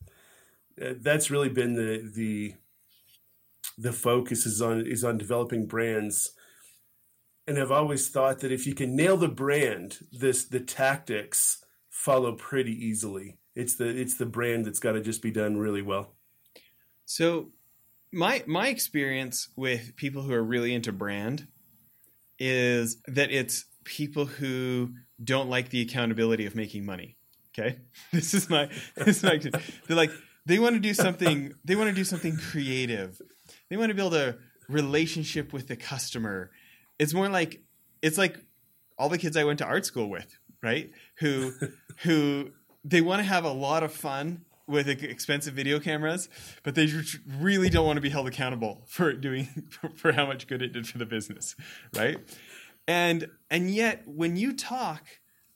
uh, 0.80 0.94
that's 1.00 1.30
really 1.30 1.48
been 1.48 1.74
the, 1.74 2.10
the, 2.14 2.54
the 3.76 3.92
focus 3.92 4.46
is 4.46 4.62
on, 4.62 4.86
is 4.86 5.04
on 5.04 5.18
developing 5.18 5.66
brands. 5.66 6.32
And 7.46 7.58
I've 7.58 7.72
always 7.72 8.08
thought 8.08 8.40
that 8.40 8.52
if 8.52 8.66
you 8.66 8.74
can 8.74 8.96
nail 8.96 9.16
the 9.16 9.28
brand, 9.28 9.98
this, 10.12 10.44
the 10.44 10.60
tactics 10.60 11.64
follow 11.90 12.32
pretty 12.32 12.72
easily. 12.72 13.38
It's 13.54 13.74
the, 13.76 13.88
it's 13.88 14.16
the 14.16 14.26
brand 14.26 14.64
that's 14.64 14.80
got 14.80 14.92
to 14.92 15.00
just 15.00 15.20
be 15.20 15.30
done 15.30 15.56
really 15.56 15.82
well. 15.82 16.14
So 17.08 17.48
my 18.12 18.44
my 18.46 18.68
experience 18.68 19.48
with 19.56 19.96
people 19.96 20.22
who 20.22 20.34
are 20.34 20.44
really 20.44 20.74
into 20.74 20.92
brand 20.92 21.48
is 22.38 22.98
that 23.06 23.30
it's 23.30 23.64
people 23.84 24.26
who 24.26 24.90
don't 25.24 25.48
like 25.48 25.70
the 25.70 25.80
accountability 25.80 26.44
of 26.44 26.54
making 26.54 26.84
money. 26.84 27.16
Okay, 27.58 27.78
this 28.12 28.34
is 28.34 28.50
my 28.50 28.68
this 28.94 29.16
is 29.16 29.22
my 29.22 29.38
they're 29.86 29.96
like 29.96 30.10
they 30.44 30.58
want 30.58 30.74
to 30.74 30.80
do 30.80 30.92
something 30.92 31.54
they 31.64 31.76
want 31.76 31.88
to 31.88 31.96
do 31.96 32.04
something 32.04 32.36
creative. 32.36 33.18
They 33.70 33.78
want 33.78 33.88
to 33.88 33.94
build 33.94 34.14
a 34.14 34.36
relationship 34.68 35.54
with 35.54 35.66
the 35.66 35.76
customer. 35.76 36.50
It's 36.98 37.14
more 37.14 37.30
like 37.30 37.62
it's 38.02 38.18
like 38.18 38.38
all 38.98 39.08
the 39.08 39.18
kids 39.18 39.34
I 39.34 39.44
went 39.44 39.60
to 39.60 39.64
art 39.64 39.86
school 39.86 40.10
with, 40.10 40.38
right? 40.62 40.90
Who 41.20 41.54
who 42.02 42.50
they 42.84 43.00
want 43.00 43.20
to 43.20 43.24
have 43.24 43.46
a 43.46 43.50
lot 43.50 43.82
of 43.82 43.94
fun 43.94 44.44
with 44.68 44.88
expensive 44.88 45.54
video 45.54 45.80
cameras, 45.80 46.28
but 46.62 46.74
they 46.74 46.88
really 47.38 47.70
don't 47.70 47.86
want 47.86 47.96
to 47.96 48.00
be 48.02 48.10
held 48.10 48.28
accountable 48.28 48.82
for 48.86 49.12
doing 49.12 49.46
for 49.96 50.12
how 50.12 50.26
much 50.26 50.46
good 50.46 50.62
it 50.62 50.72
did 50.72 50.86
for 50.86 50.98
the 50.98 51.06
business, 51.06 51.56
right? 51.96 52.18
And 52.86 53.30
and 53.50 53.70
yet 53.70 54.02
when 54.06 54.36
you 54.36 54.52
talk, 54.52 55.04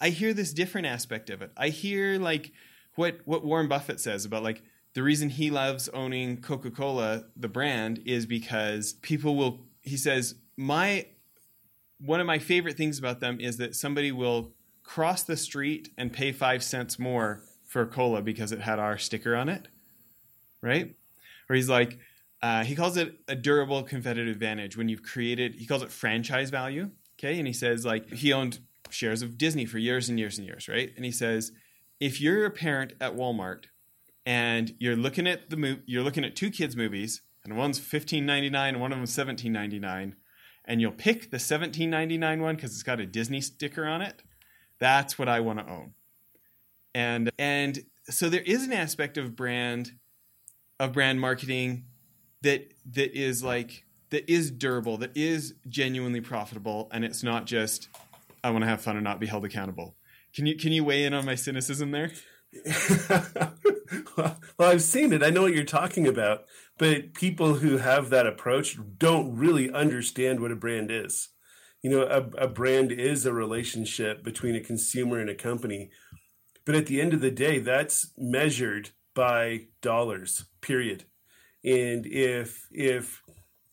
I 0.01 0.09
hear 0.09 0.35
this 0.35 0.53
different 0.53 0.87
aspect 0.87 1.31
of 1.31 1.43
it. 1.43 1.53
I 1.57 1.69
hear 1.69 2.19
like 2.19 2.53
what 2.97 3.21
what 3.25 3.45
Warren 3.45 3.69
Buffett 3.69 4.01
says 4.01 4.25
about 4.25 4.43
like 4.43 4.63
the 4.95 5.03
reason 5.03 5.31
he 5.31 5.51
loves 5.51 5.89
owning 5.91 6.41
Coca-Cola 6.41 7.25
the 7.37 7.49
brand 7.49 8.03
is 8.05 8.27
because 8.27 8.95
people 8.95 9.37
will 9.37 9.61
he 9.83 9.97
says 9.97 10.37
my 10.57 11.07
one 12.01 12.21
of 12.21 12.27
my 12.27 12.39
favorite 12.39 12.77
things 12.77 12.99
about 12.99 13.21
them 13.21 13.39
is 13.41 13.59
that 13.59 13.75
somebody 13.75 14.11
will 14.11 14.53
cross 14.83 15.23
the 15.23 15.37
street 15.37 15.91
and 15.97 16.13
pay 16.13 16.33
5 16.33 16.63
cents 16.63 16.99
more 16.99 17.43
for 17.73 17.87
cola 17.87 18.21
because 18.21 18.53
it 18.53 18.61
had 18.61 18.79
our 18.79 18.99
sticker 18.99 19.35
on 19.35 19.49
it, 19.49 19.67
right? 20.61 20.95
Or 21.49 21.57
he's 21.57 21.71
like, 21.71 21.99
uh, 22.43 22.65
he 22.65 22.77
calls 22.77 22.99
it 22.99 23.19
a 23.29 23.35
durable 23.35 23.83
competitive 23.83 24.31
advantage 24.31 24.77
when 24.77 24.91
you've 24.91 25.03
created. 25.03 25.55
He 25.55 25.65
calls 25.65 25.83
it 25.83 25.91
franchise 25.91 26.51
value. 26.51 26.91
Okay, 27.19 27.39
and 27.39 27.47
he 27.47 27.55
says 27.55 27.87
like 27.87 28.13
he 28.13 28.31
owned 28.31 28.59
shares 28.91 29.23
of 29.23 29.39
Disney 29.39 29.65
for 29.65 29.79
years 29.79 30.11
and 30.11 30.19
years 30.19 30.37
and 30.37 30.47
years, 30.47 30.69
right? 30.69 30.93
And 30.97 31.05
he 31.07 31.11
says 31.11 31.53
if 31.99 32.21
you're 32.21 32.45
a 32.45 32.51
parent 32.51 32.93
at 33.01 33.17
Walmart 33.17 33.65
and 34.27 34.75
you're 34.79 34.97
looking 34.97 35.27
at 35.27 35.49
the 35.49 35.57
mo- 35.57 35.81
you're 35.87 36.03
looking 36.03 36.27
at 36.27 36.37
two 36.37 36.51
kids 36.51 36.77
movies 36.77 37.23
and 37.43 37.57
one's 37.57 37.79
fifteen 37.79 38.27
ninety 38.27 38.51
nine 38.51 38.75
and 38.75 38.83
one 38.83 38.93
of 38.93 38.99
them's 38.99 39.15
seventeen 39.15 39.53
ninety 39.53 39.79
nine, 39.79 40.17
and 40.67 40.83
you'll 40.83 40.93
pick 40.93 41.31
the 41.31 41.39
seventeen 41.39 41.89
ninety 41.89 42.19
nine 42.19 42.43
one 42.43 42.57
because 42.57 42.73
it's 42.73 42.83
got 42.83 43.01
a 43.01 43.07
Disney 43.07 43.41
sticker 43.41 43.87
on 43.87 44.03
it. 44.03 44.23
That's 44.79 45.19
what 45.19 45.29
I 45.29 45.41
want 45.41 45.61
to 45.61 45.73
own 45.73 45.95
and 46.95 47.31
and 47.39 47.85
so 48.09 48.29
there 48.29 48.43
is 48.43 48.65
an 48.65 48.73
aspect 48.73 49.17
of 49.17 49.37
brand 49.37 49.93
of 50.81 50.93
brand 50.93 51.21
marketing 51.21 51.85
that 52.43 52.73
that 52.91 53.17
is 53.17 53.43
like 53.43 53.85
that 54.11 54.31
is 54.31 54.51
durable 54.51 54.99
that 54.99 55.17
is 55.17 55.55
genuinely 55.69 56.21
profitable 56.21 56.89
and 56.93 57.05
it's 57.05 57.23
not 57.23 57.47
just 57.47 57.89
i 58.45 58.51
want 58.51 58.63
to 58.63 58.69
have 58.69 58.81
fun 58.81 58.97
and 58.97 59.05
not 59.05 59.21
be 59.21 59.27
held 59.27 59.45
accountable. 59.45 59.97
Can 60.35 60.47
you 60.47 60.57
can 60.57 60.73
you 60.73 60.85
weigh 60.85 61.05
in 61.05 61.15
on 61.15 61.25
my 61.25 61.35
cynicism 61.35 61.91
there? 61.91 62.13
Well, 64.17 64.71
i've 64.71 64.83
seen 64.83 65.13
it. 65.13 65.23
I 65.23 65.31
know 65.31 65.43
what 65.43 65.55
you're 65.55 65.65
talking 65.65 66.07
about. 66.07 66.45
But 66.79 67.15
people 67.15 67.55
who 67.55 67.79
have 67.79 68.11
that 68.11 68.27
approach 68.27 68.79
don't 68.99 69.37
really 69.37 69.71
understand 69.71 70.41
what 70.41 70.51
a 70.51 70.57
brand 70.57 70.91
is. 70.91 71.29
You 71.83 71.91
know 71.91 72.03
a, 72.03 72.45
a 72.45 72.49
brand 72.49 72.93
is 72.93 73.27
a 73.27 73.33
relationship 73.33 74.23
between 74.23 74.55
a 74.55 74.61
consumer 74.61 75.19
and 75.19 75.29
a 75.29 75.35
company 75.35 75.91
but 76.65 76.75
at 76.75 76.87
the 76.87 77.01
end 77.01 77.13
of 77.13 77.21
the 77.21 77.31
day, 77.31 77.59
that's 77.59 78.11
measured 78.17 78.91
by 79.15 79.67
dollars, 79.81 80.45
period. 80.61 81.05
And 81.65 82.07
if 82.07 82.67
if 82.71 83.23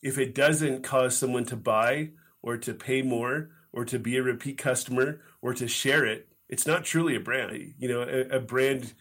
if 0.02 0.18
it 0.18 0.36
doesn't 0.36 0.84
cause 0.84 1.18
someone 1.18 1.46
to 1.46 1.56
buy 1.56 2.12
or 2.42 2.58
to 2.58 2.74
pay 2.74 3.02
more 3.02 3.50
or 3.72 3.86
to 3.86 4.00
be 4.00 4.18
a 4.18 4.24
repeat 4.24 4.58
customer 4.58 5.22
or 5.42 5.54
to 5.54 5.68
share 5.68 6.06
it, 6.06 6.28
it's 6.48 6.68
not 6.68 6.84
truly 6.84 7.16
a 7.16 7.20
brand. 7.20 7.74
You 7.78 7.90
know, 7.90 8.02
a, 8.02 8.38
a 8.38 8.40
brand 8.40 8.94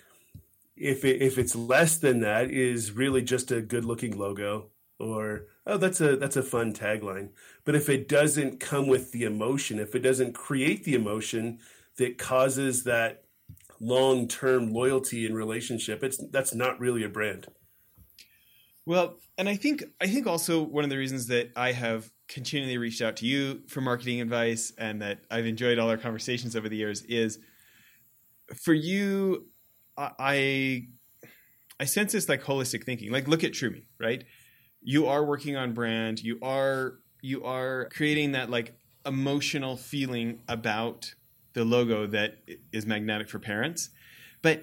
if 0.77 1.05
it, 1.05 1.21
if 1.21 1.39
it's 1.39 1.57
less 1.57 1.99
than 1.99 2.21
that 2.21 2.51
is 2.51 2.93
really 2.93 3.23
just 3.23 3.51
a 3.51 3.61
good 3.61 3.85
looking 3.85 4.17
logo 4.17 4.67
or 4.99 5.47
oh 5.67 5.77
that's 5.77 6.01
a 6.01 6.17
that's 6.17 6.37
a 6.37 6.43
fun 6.43 6.73
tagline. 6.73 7.31
But 7.65 7.75
if 7.75 7.89
it 7.89 8.09
doesn't 8.09 8.61
come 8.61 8.87
with 8.87 9.13
the 9.13 9.25
emotion, 9.25 9.79
if 9.79 9.95
it 9.95 10.01
doesn't 10.01 10.35
create 10.35 10.85
the 10.85 10.95
emotion 10.95 11.59
that 11.97 12.19
causes 12.19 12.85
that 12.85 13.25
long-term 13.81 14.73
loyalty 14.73 15.25
and 15.27 15.37
relationship 15.37 16.03
it's 16.03 16.19
that's 16.31 16.55
not 16.55 16.79
really 16.81 17.05
a 17.05 17.09
brand. 17.09 17.47
Well 18.87 19.17
and 19.37 19.49
i 19.49 19.55
think 19.55 19.85
i 20.01 20.07
think 20.07 20.27
also 20.27 20.63
one 20.63 20.85
of 20.85 20.91
the 20.91 20.97
reasons 20.97 21.27
that 21.27 21.51
i 21.55 21.73
have 21.73 22.11
continually 22.27 22.79
reached 22.79 23.03
out 23.03 23.17
to 23.17 23.27
you 23.27 23.61
for 23.69 23.81
marketing 23.81 24.21
advice 24.21 24.73
and 24.79 25.01
that 25.03 25.21
i've 25.31 25.47
enjoyed 25.47 25.79
all 25.79 25.91
our 25.91 25.97
conversations 25.97 26.57
over 26.57 26.69
the 26.69 26.77
years 26.77 27.03
is 27.03 27.39
for 28.55 28.73
you 28.73 29.47
i 29.97 30.87
i 31.81 31.85
sense 31.85 32.13
this 32.13 32.29
like 32.29 32.43
holistic 32.43 32.85
thinking. 32.85 33.13
Like 33.13 33.29
look 33.29 33.45
at 33.45 33.53
Troomi 33.53 33.85
right? 33.99 34.25
You 34.81 35.07
are 35.07 35.25
working 35.25 35.57
on 35.57 35.75
brand. 35.75 36.23
You 36.23 36.39
are 36.43 36.99
you 37.21 37.45
are 37.45 37.89
creating 37.93 38.33
that 38.33 38.51
like 38.51 38.75
emotional 39.05 39.77
feeling 39.77 40.41
about 40.49 41.15
the 41.55 41.65
logo 41.65 42.07
that 42.07 42.39
is 42.73 42.87
magnetic 42.87 43.29
for 43.29 43.39
parents. 43.39 43.91
But 44.43 44.63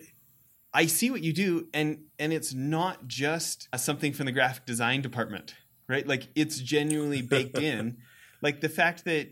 I 0.74 0.88
see 0.88 1.10
what 1.10 1.24
you 1.24 1.34
do, 1.34 1.68
and 1.74 2.04
and 2.20 2.34
it's 2.34 2.54
not 2.54 3.08
just 3.08 3.68
something 3.78 4.14
from 4.14 4.26
the 4.26 4.32
graphic 4.32 4.66
design 4.66 5.02
department, 5.02 5.56
right? 5.88 6.06
Like 6.06 6.28
it's 6.36 6.60
genuinely 6.60 7.22
baked 7.22 7.58
in. 7.60 7.98
Like 8.42 8.62
the 8.62 8.70
fact 8.70 9.06
that 9.06 9.30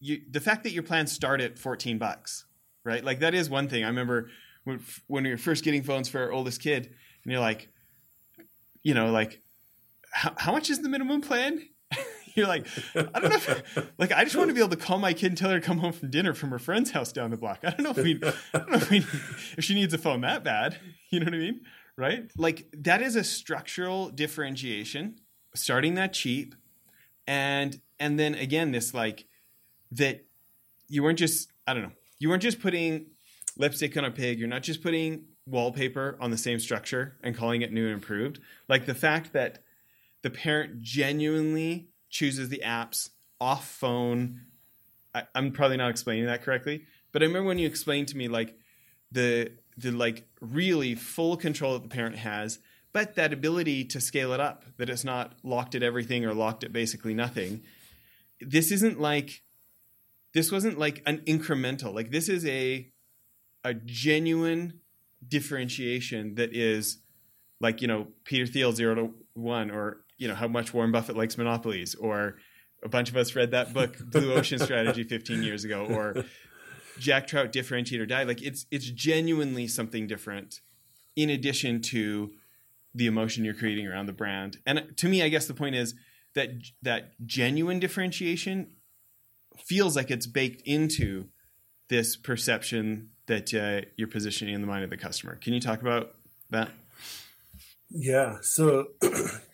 you, 0.00 0.20
the 0.30 0.40
fact 0.40 0.64
that 0.64 0.72
your 0.72 0.82
plans 0.82 1.12
start 1.12 1.40
at 1.40 1.58
fourteen 1.58 1.98
bucks, 1.98 2.44
right? 2.84 3.04
Like 3.04 3.20
that 3.20 3.34
is 3.34 3.48
one 3.48 3.68
thing. 3.68 3.84
I 3.84 3.88
remember 3.88 4.30
when, 4.64 4.80
when 5.06 5.24
we 5.24 5.30
were 5.30 5.38
first 5.38 5.64
getting 5.64 5.82
phones 5.82 6.08
for 6.08 6.20
our 6.22 6.32
oldest 6.32 6.60
kid, 6.60 6.86
and 7.24 7.32
you're 7.32 7.40
like, 7.40 7.68
you 8.82 8.94
know, 8.94 9.10
like 9.10 9.42
how, 10.12 10.34
how 10.36 10.52
much 10.52 10.70
is 10.70 10.80
the 10.80 10.88
minimum 10.88 11.20
plan? 11.20 11.62
You're 12.40 12.48
like, 12.48 12.66
I 12.94 13.20
don't 13.20 13.28
know. 13.28 13.36
If, 13.36 13.92
like, 13.98 14.12
I 14.12 14.24
just 14.24 14.34
want 14.34 14.48
to 14.48 14.54
be 14.54 14.60
able 14.60 14.70
to 14.70 14.76
call 14.76 14.98
my 14.98 15.12
kid 15.12 15.26
and 15.26 15.36
tell 15.36 15.50
her 15.50 15.60
to 15.60 15.66
come 15.66 15.78
home 15.78 15.92
from 15.92 16.10
dinner 16.10 16.32
from 16.32 16.50
her 16.50 16.58
friend's 16.58 16.90
house 16.92 17.12
down 17.12 17.30
the 17.30 17.36
block. 17.36 17.60
I 17.62 17.70
don't 17.70 17.82
know 17.82 17.90
if 17.90 17.98
we, 17.98 18.18
I 18.54 18.58
don't 18.58 18.70
know 18.70 18.78
if, 18.78 18.90
we, 18.90 18.98
if 19.58 19.64
she 19.64 19.74
needs 19.74 19.92
a 19.92 19.98
phone 19.98 20.22
that 20.22 20.42
bad. 20.42 20.78
You 21.10 21.18
know 21.18 21.24
what 21.24 21.34
I 21.34 21.38
mean? 21.38 21.60
Right? 21.96 22.30
Like, 22.36 22.68
that 22.72 23.02
is 23.02 23.16
a 23.16 23.24
structural 23.24 24.10
differentiation. 24.10 25.16
Starting 25.56 25.94
that 25.94 26.12
cheap, 26.12 26.54
and 27.26 27.80
and 27.98 28.16
then 28.16 28.36
again, 28.36 28.70
this 28.70 28.94
like 28.94 29.26
that 29.90 30.24
you 30.86 31.02
weren't 31.02 31.18
just 31.18 31.50
I 31.66 31.74
don't 31.74 31.82
know. 31.82 31.92
You 32.20 32.28
weren't 32.28 32.42
just 32.42 32.60
putting 32.60 33.06
lipstick 33.58 33.96
on 33.96 34.04
a 34.04 34.12
pig. 34.12 34.38
You're 34.38 34.46
not 34.46 34.62
just 34.62 34.84
putting 34.84 35.24
wallpaper 35.46 36.16
on 36.20 36.30
the 36.30 36.38
same 36.38 36.60
structure 36.60 37.16
and 37.22 37.36
calling 37.36 37.62
it 37.62 37.72
new 37.72 37.86
and 37.86 37.94
improved. 37.94 38.38
Like 38.68 38.86
the 38.86 38.94
fact 38.94 39.32
that 39.32 39.64
the 40.22 40.30
parent 40.30 40.80
genuinely 40.80 41.88
chooses 42.10 42.48
the 42.48 42.62
apps 42.64 43.10
off 43.40 43.68
phone. 43.68 44.42
I, 45.14 45.24
am 45.34 45.52
probably 45.52 45.76
not 45.76 45.90
explaining 45.90 46.26
that 46.26 46.42
correctly, 46.42 46.84
but 47.12 47.22
I 47.22 47.26
remember 47.26 47.48
when 47.48 47.58
you 47.58 47.66
explained 47.66 48.08
to 48.08 48.16
me 48.16 48.28
like 48.28 48.56
the 49.10 49.52
the 49.76 49.90
like 49.90 50.28
really 50.40 50.94
full 50.94 51.36
control 51.36 51.72
that 51.74 51.82
the 51.82 51.88
parent 51.88 52.16
has, 52.16 52.58
but 52.92 53.14
that 53.14 53.32
ability 53.32 53.84
to 53.86 54.00
scale 54.00 54.32
it 54.32 54.40
up, 54.40 54.64
that 54.76 54.90
it's 54.90 55.04
not 55.04 55.34
locked 55.42 55.74
at 55.74 55.82
everything 55.82 56.24
or 56.24 56.34
locked 56.34 56.64
at 56.64 56.72
basically 56.72 57.14
nothing. 57.14 57.62
This 58.40 58.70
isn't 58.70 59.00
like 59.00 59.42
this 60.34 60.52
wasn't 60.52 60.78
like 60.78 61.02
an 61.06 61.18
incremental. 61.26 61.94
Like 61.94 62.10
this 62.10 62.28
is 62.28 62.46
a 62.46 62.88
a 63.64 63.74
genuine 63.74 64.80
differentiation 65.26 66.36
that 66.36 66.54
is 66.54 66.98
like 67.60 67.82
you 67.82 67.88
know 67.88 68.08
Peter 68.24 68.46
Thiel 68.46 68.72
zero 68.72 68.94
to 68.94 69.14
one 69.34 69.70
or 69.70 70.02
you 70.20 70.28
know 70.28 70.34
how 70.34 70.46
much 70.46 70.74
Warren 70.74 70.92
Buffett 70.92 71.16
likes 71.16 71.38
monopolies, 71.38 71.94
or 71.94 72.36
a 72.84 72.88
bunch 72.88 73.08
of 73.08 73.16
us 73.16 73.34
read 73.34 73.50
that 73.52 73.72
book 73.72 73.96
Blue 73.98 74.34
Ocean 74.34 74.58
Strategy 74.68 75.02
15 75.02 75.42
years 75.42 75.64
ago, 75.64 75.86
or 75.86 76.24
Jack 76.98 77.26
Trout 77.26 77.52
differentiate 77.52 78.02
or 78.02 78.06
die. 78.06 78.24
Like 78.24 78.42
it's 78.42 78.66
it's 78.70 78.84
genuinely 78.84 79.66
something 79.66 80.06
different, 80.06 80.60
in 81.16 81.30
addition 81.30 81.80
to 81.82 82.32
the 82.94 83.06
emotion 83.06 83.44
you're 83.44 83.54
creating 83.54 83.86
around 83.86 84.06
the 84.06 84.12
brand. 84.12 84.58
And 84.66 84.92
to 84.98 85.08
me, 85.08 85.22
I 85.22 85.30
guess 85.30 85.46
the 85.46 85.54
point 85.54 85.74
is 85.74 85.94
that 86.34 86.50
that 86.82 87.12
genuine 87.26 87.80
differentiation 87.80 88.74
feels 89.56 89.96
like 89.96 90.10
it's 90.10 90.26
baked 90.26 90.60
into 90.66 91.28
this 91.88 92.14
perception 92.14 93.08
that 93.26 93.54
uh, 93.54 93.88
you're 93.96 94.06
positioning 94.06 94.54
in 94.54 94.60
the 94.60 94.66
mind 94.66 94.84
of 94.84 94.90
the 94.90 94.98
customer. 94.98 95.36
Can 95.36 95.54
you 95.54 95.60
talk 95.60 95.80
about 95.80 96.14
that? 96.50 96.68
Yeah. 97.88 98.36
So 98.42 98.88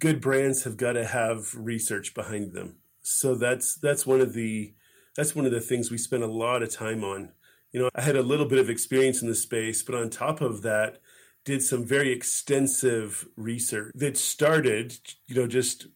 good 0.00 0.20
brands 0.20 0.64
have 0.64 0.76
got 0.76 0.94
to 0.94 1.04
have 1.04 1.54
research 1.54 2.14
behind 2.14 2.52
them. 2.52 2.76
So 3.02 3.34
that's 3.34 3.76
that's 3.76 4.06
one 4.06 4.20
of 4.20 4.32
the 4.32 4.74
that's 5.16 5.36
one 5.36 5.46
of 5.46 5.52
the 5.52 5.60
things 5.60 5.90
we 5.90 5.98
spend 5.98 6.22
a 6.22 6.28
lot 6.28 6.62
of 6.62 6.74
time 6.74 7.04
on. 7.04 7.32
You 7.72 7.80
know, 7.80 7.90
I 7.94 8.00
had 8.00 8.16
a 8.16 8.22
little 8.22 8.46
bit 8.46 8.58
of 8.58 8.68
experience 8.68 9.22
in 9.22 9.28
the 9.28 9.34
space, 9.34 9.82
but 9.82 9.94
on 9.94 10.10
top 10.10 10.40
of 10.40 10.62
that, 10.62 11.00
did 11.44 11.62
some 11.62 11.84
very 11.84 12.12
extensive 12.12 13.28
research 13.36 13.92
that 13.94 14.16
started, 14.16 14.96
you 15.26 15.34
know, 15.36 15.46
just 15.46 15.86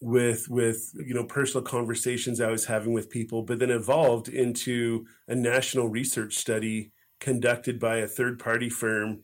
with 0.00 0.48
with 0.48 0.92
you 0.94 1.14
know 1.14 1.24
personal 1.24 1.64
conversations 1.64 2.40
I 2.40 2.50
was 2.50 2.66
having 2.66 2.92
with 2.92 3.10
people, 3.10 3.42
but 3.42 3.58
then 3.58 3.70
evolved 3.70 4.28
into 4.28 5.06
a 5.26 5.34
national 5.34 5.88
research 5.88 6.36
study 6.36 6.92
conducted 7.20 7.80
by 7.80 7.98
a 7.98 8.06
third 8.06 8.38
party 8.38 8.68
firm 8.68 9.20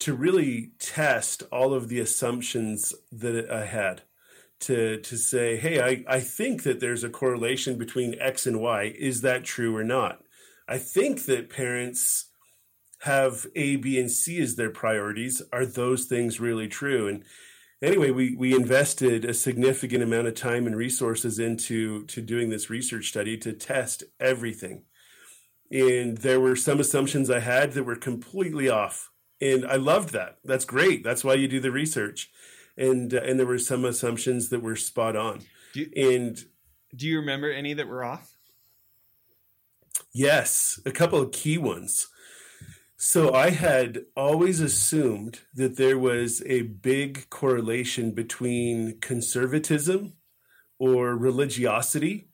to 0.00 0.14
really 0.14 0.72
test 0.78 1.42
all 1.52 1.72
of 1.72 1.88
the 1.88 2.00
assumptions 2.00 2.94
that 3.12 3.50
I 3.50 3.66
had 3.66 4.02
to 4.60 4.98
to 4.98 5.16
say, 5.16 5.56
hey, 5.56 5.80
I, 5.80 6.04
I 6.16 6.20
think 6.20 6.64
that 6.64 6.80
there's 6.80 7.04
a 7.04 7.10
correlation 7.10 7.78
between 7.78 8.18
X 8.18 8.46
and 8.46 8.60
Y. 8.60 8.94
Is 8.98 9.22
that 9.22 9.44
true 9.44 9.74
or 9.76 9.84
not? 9.84 10.22
I 10.68 10.78
think 10.78 11.24
that 11.24 11.50
parents 11.50 12.30
have 13.00 13.46
A, 13.56 13.76
B, 13.76 13.98
and 13.98 14.10
C 14.10 14.40
as 14.40 14.56
their 14.56 14.70
priorities. 14.70 15.42
Are 15.52 15.66
those 15.66 16.04
things 16.04 16.40
really 16.40 16.68
true? 16.68 17.08
And 17.08 17.24
anyway, 17.82 18.10
we 18.10 18.34
we 18.36 18.54
invested 18.54 19.24
a 19.24 19.34
significant 19.34 20.02
amount 20.02 20.28
of 20.28 20.34
time 20.34 20.66
and 20.66 20.76
resources 20.76 21.38
into 21.38 22.04
to 22.06 22.22
doing 22.22 22.50
this 22.50 22.70
research 22.70 23.08
study 23.08 23.36
to 23.38 23.52
test 23.52 24.04
everything. 24.18 24.84
And 25.70 26.18
there 26.18 26.40
were 26.40 26.56
some 26.56 26.80
assumptions 26.80 27.30
I 27.30 27.40
had 27.40 27.72
that 27.72 27.84
were 27.84 27.96
completely 27.96 28.68
off 28.68 29.09
and 29.40 29.66
I 29.66 29.76
loved 29.76 30.10
that. 30.10 30.38
That's 30.44 30.64
great. 30.64 31.02
That's 31.02 31.24
why 31.24 31.34
you 31.34 31.48
do 31.48 31.60
the 31.60 31.70
research, 31.70 32.30
and 32.76 33.12
uh, 33.12 33.20
and 33.24 33.38
there 33.38 33.46
were 33.46 33.58
some 33.58 33.84
assumptions 33.84 34.48
that 34.50 34.62
were 34.62 34.76
spot 34.76 35.16
on. 35.16 35.40
Do 35.72 35.80
you, 35.80 36.16
and 36.16 36.44
do 36.94 37.06
you 37.06 37.18
remember 37.18 37.50
any 37.50 37.74
that 37.74 37.88
were 37.88 38.04
off? 38.04 38.36
Yes, 40.12 40.80
a 40.84 40.90
couple 40.90 41.20
of 41.20 41.32
key 41.32 41.58
ones. 41.58 42.08
So 42.96 43.32
I 43.32 43.50
had 43.50 44.04
always 44.14 44.60
assumed 44.60 45.40
that 45.54 45.76
there 45.76 45.98
was 45.98 46.42
a 46.44 46.62
big 46.62 47.30
correlation 47.30 48.10
between 48.12 49.00
conservatism 49.00 50.14
or 50.78 51.16
religiosity 51.16 52.28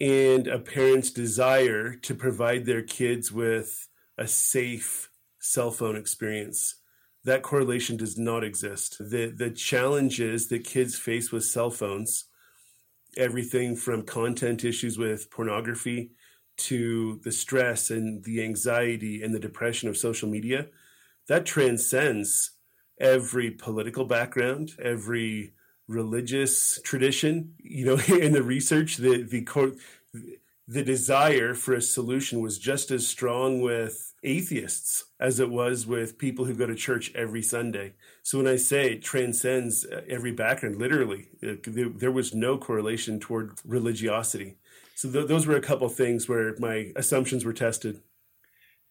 and 0.00 0.46
a 0.46 0.58
parent's 0.58 1.10
desire 1.10 1.94
to 1.94 2.14
provide 2.14 2.66
their 2.66 2.82
kids 2.82 3.30
with 3.30 3.88
a 4.18 4.26
safe 4.26 5.09
cell 5.40 5.70
phone 5.70 5.96
experience. 5.96 6.76
That 7.24 7.42
correlation 7.42 7.96
does 7.96 8.16
not 8.16 8.44
exist. 8.44 8.96
The 8.98 9.26
the 9.26 9.50
challenges 9.50 10.48
that 10.48 10.64
kids 10.64 10.96
face 10.98 11.32
with 11.32 11.44
cell 11.44 11.70
phones, 11.70 12.26
everything 13.16 13.76
from 13.76 14.04
content 14.04 14.64
issues 14.64 14.96
with 14.96 15.30
pornography 15.30 16.12
to 16.56 17.20
the 17.24 17.32
stress 17.32 17.90
and 17.90 18.22
the 18.24 18.42
anxiety 18.42 19.22
and 19.22 19.34
the 19.34 19.38
depression 19.38 19.88
of 19.88 19.96
social 19.96 20.28
media, 20.28 20.66
that 21.28 21.46
transcends 21.46 22.52
every 23.00 23.50
political 23.50 24.04
background, 24.04 24.72
every 24.82 25.52
religious 25.88 26.80
tradition. 26.82 27.54
You 27.58 27.84
know, 27.84 27.98
in 28.08 28.32
the 28.32 28.42
research, 28.42 28.96
the 28.96 29.22
the 29.22 29.46
the 30.70 30.84
desire 30.84 31.52
for 31.52 31.74
a 31.74 31.82
solution 31.82 32.40
was 32.40 32.56
just 32.56 32.92
as 32.92 33.04
strong 33.04 33.60
with 33.60 34.14
atheists 34.22 35.06
as 35.18 35.40
it 35.40 35.50
was 35.50 35.84
with 35.84 36.16
people 36.16 36.44
who 36.44 36.54
go 36.54 36.64
to 36.64 36.76
church 36.76 37.10
every 37.12 37.42
Sunday. 37.42 37.94
So 38.22 38.38
when 38.38 38.46
I 38.46 38.54
say 38.54 38.92
it 38.92 39.02
transcends 39.02 39.84
uh, 39.84 40.02
every 40.08 40.30
background, 40.30 40.76
literally, 40.76 41.26
there 41.42 42.12
was 42.12 42.36
no 42.36 42.56
correlation 42.56 43.18
toward 43.18 43.58
religiosity. 43.64 44.58
So 44.94 45.10
th- 45.10 45.26
those 45.26 45.44
were 45.44 45.56
a 45.56 45.60
couple 45.60 45.88
things 45.88 46.28
where 46.28 46.54
my 46.60 46.92
assumptions 46.94 47.44
were 47.44 47.52
tested. 47.52 48.00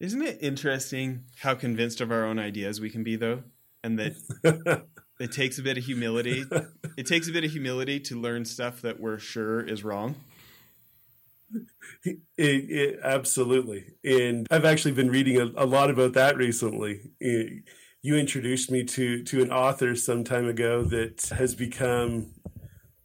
Isn't 0.00 0.20
it 0.20 0.36
interesting 0.42 1.24
how 1.38 1.54
convinced 1.54 2.02
of 2.02 2.12
our 2.12 2.26
own 2.26 2.38
ideas 2.38 2.78
we 2.78 2.90
can 2.90 3.02
be, 3.02 3.16
though, 3.16 3.42
and 3.82 3.98
that 3.98 4.84
it 5.18 5.32
takes 5.32 5.58
a 5.58 5.62
bit 5.62 5.78
of 5.78 5.84
humility. 5.84 6.44
It 6.98 7.06
takes 7.06 7.26
a 7.26 7.32
bit 7.32 7.44
of 7.44 7.52
humility 7.52 8.00
to 8.00 8.20
learn 8.20 8.44
stuff 8.44 8.82
that 8.82 9.00
we're 9.00 9.18
sure 9.18 9.60
is 9.60 9.82
wrong. 9.82 10.16
It, 12.04 12.18
it, 12.38 13.00
absolutely. 13.02 13.84
And 14.04 14.46
I've 14.50 14.64
actually 14.64 14.92
been 14.92 15.10
reading 15.10 15.38
a, 15.38 15.64
a 15.64 15.66
lot 15.66 15.90
about 15.90 16.14
that 16.14 16.36
recently. 16.36 17.10
It, 17.20 17.64
you 18.02 18.16
introduced 18.16 18.70
me 18.70 18.84
to, 18.84 19.22
to 19.24 19.42
an 19.42 19.52
author 19.52 19.94
some 19.94 20.24
time 20.24 20.46
ago 20.46 20.82
that 20.84 21.30
has 21.36 21.54
become 21.54 22.32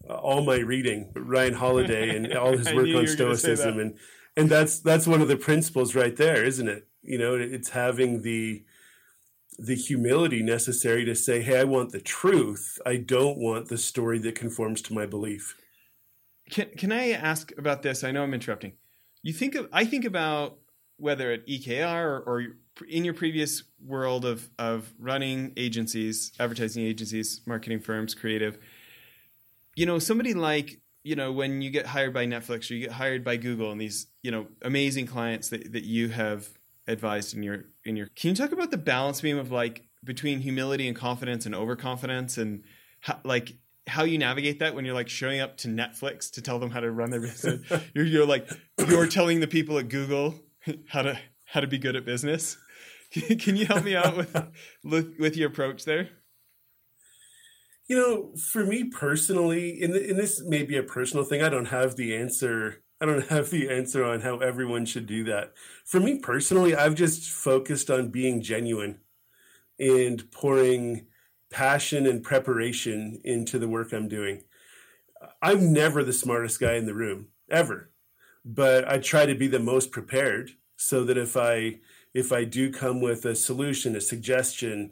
uh, 0.09 0.13
all 0.13 0.43
my 0.43 0.57
reading, 0.57 1.11
Ryan 1.15 1.53
Holiday 1.53 2.15
and 2.15 2.33
all 2.33 2.57
his 2.57 2.71
work 2.73 2.87
on 2.95 3.07
stoicism. 3.07 3.79
And, 3.79 3.97
and 4.37 4.49
that's, 4.49 4.79
that's 4.79 5.07
one 5.07 5.21
of 5.21 5.27
the 5.27 5.37
principles 5.37 5.95
right 5.95 6.15
there, 6.15 6.45
isn't 6.45 6.67
it? 6.67 6.87
You 7.01 7.17
know, 7.17 7.35
it's 7.35 7.69
having 7.69 8.21
the, 8.21 8.63
the 9.57 9.75
humility 9.75 10.41
necessary 10.41 11.05
to 11.05 11.15
say, 11.15 11.41
Hey, 11.41 11.59
I 11.59 11.63
want 11.65 11.91
the 11.91 12.01
truth. 12.01 12.79
I 12.85 12.97
don't 12.97 13.37
want 13.37 13.67
the 13.67 13.77
story 13.77 14.19
that 14.19 14.35
conforms 14.35 14.81
to 14.83 14.93
my 14.93 15.05
belief. 15.05 15.55
Can 16.49 16.69
can 16.77 16.91
I 16.91 17.11
ask 17.11 17.51
about 17.57 17.81
this? 17.81 18.03
I 18.03 18.11
know 18.11 18.23
I'm 18.23 18.33
interrupting. 18.33 18.73
You 19.23 19.33
think 19.33 19.55
of 19.55 19.67
I 19.71 19.85
think 19.85 20.05
about 20.05 20.57
whether 20.97 21.31
at 21.31 21.45
EKR 21.47 22.03
or, 22.03 22.19
or 22.21 22.43
in 22.87 23.03
your 23.05 23.13
previous 23.13 23.63
world 23.83 24.25
of 24.25 24.49
of 24.59 24.93
running 24.99 25.53
agencies, 25.57 26.31
advertising 26.39 26.83
agencies, 26.83 27.41
marketing 27.45 27.79
firms, 27.79 28.13
creative. 28.13 28.57
You 29.75 29.85
know, 29.85 29.99
somebody 29.99 30.33
like 30.33 30.79
you 31.03 31.15
know 31.15 31.31
when 31.31 31.61
you 31.61 31.69
get 31.69 31.85
hired 31.85 32.13
by 32.13 32.25
Netflix 32.25 32.69
or 32.69 32.75
you 32.75 32.85
get 32.85 32.93
hired 32.93 33.23
by 33.23 33.37
Google 33.37 33.71
and 33.71 33.81
these 33.81 34.07
you 34.21 34.31
know 34.31 34.47
amazing 34.61 35.07
clients 35.07 35.49
that, 35.49 35.71
that 35.73 35.83
you 35.83 36.09
have 36.09 36.47
advised 36.87 37.35
in 37.35 37.41
your 37.41 37.65
in 37.83 37.95
your 37.95 38.07
can 38.15 38.29
you 38.31 38.35
talk 38.35 38.51
about 38.51 38.69
the 38.69 38.77
balance 38.77 39.21
beam 39.21 39.37
of 39.37 39.51
like 39.51 39.87
between 40.03 40.39
humility 40.39 40.87
and 40.87 40.95
confidence 40.95 41.45
and 41.45 41.55
overconfidence 41.55 42.37
and 42.37 42.63
how, 42.99 43.19
like 43.23 43.57
how 43.87 44.03
you 44.03 44.17
navigate 44.17 44.59
that 44.59 44.73
when 44.73 44.85
you're 44.85 44.95
like 44.95 45.09
showing 45.09 45.39
up 45.39 45.57
to 45.57 45.67
Netflix 45.67 46.31
to 46.31 46.41
tell 46.41 46.59
them 46.59 46.71
how 46.71 46.79
to 46.79 46.91
run 46.91 47.09
their 47.09 47.21
business 47.21 47.61
you're, 47.93 48.05
you're 48.05 48.25
like 48.25 48.49
you're 48.87 49.07
telling 49.07 49.39
the 49.39 49.47
people 49.47 49.77
at 49.77 49.89
Google 49.89 50.35
how 50.87 51.01
to 51.01 51.19
how 51.45 51.59
to 51.59 51.67
be 51.67 51.77
good 51.77 51.95
at 51.95 52.05
business 52.05 52.57
can 53.11 53.55
you 53.55 53.65
help 53.65 53.83
me 53.83 53.95
out 53.95 54.17
with 54.83 55.15
with 55.19 55.37
your 55.37 55.49
approach 55.49 55.85
there 55.85 56.09
you 57.87 57.95
know, 57.95 58.35
for 58.35 58.65
me 58.65 58.85
personally, 58.85 59.81
and, 59.81 59.95
and 59.95 60.17
this 60.17 60.41
may 60.41 60.63
be 60.63 60.77
a 60.77 60.83
personal 60.83 61.23
thing, 61.23 61.41
I 61.41 61.49
don't 61.49 61.67
have 61.67 61.95
the 61.95 62.15
answer. 62.15 62.81
I 62.99 63.05
don't 63.05 63.27
have 63.29 63.49
the 63.49 63.69
answer 63.69 64.03
on 64.03 64.21
how 64.21 64.37
everyone 64.37 64.85
should 64.85 65.05
do 65.05 65.23
that. 65.25 65.53
For 65.85 65.99
me 65.99 66.19
personally, 66.19 66.75
I've 66.75 66.95
just 66.95 67.29
focused 67.29 67.89
on 67.89 68.09
being 68.09 68.41
genuine 68.41 68.99
and 69.77 70.29
pouring 70.31 71.07
passion 71.49 72.05
and 72.05 72.23
preparation 72.23 73.21
into 73.23 73.59
the 73.59 73.67
work 73.67 73.93
I'm 73.93 74.07
doing. 74.07 74.43
I'm 75.41 75.73
never 75.73 76.03
the 76.03 76.13
smartest 76.13 76.59
guy 76.59 76.73
in 76.73 76.85
the 76.85 76.93
room, 76.93 77.27
ever. 77.49 77.89
But 78.43 78.87
I 78.87 78.99
try 78.99 79.25
to 79.25 79.35
be 79.35 79.47
the 79.47 79.59
most 79.59 79.91
prepared 79.91 80.51
so 80.77 81.03
that 81.05 81.17
if 81.17 81.37
I 81.37 81.79
if 82.13 82.31
I 82.31 82.45
do 82.45 82.71
come 82.71 83.01
with 83.01 83.25
a 83.25 83.35
solution, 83.35 83.95
a 83.95 84.01
suggestion, 84.01 84.91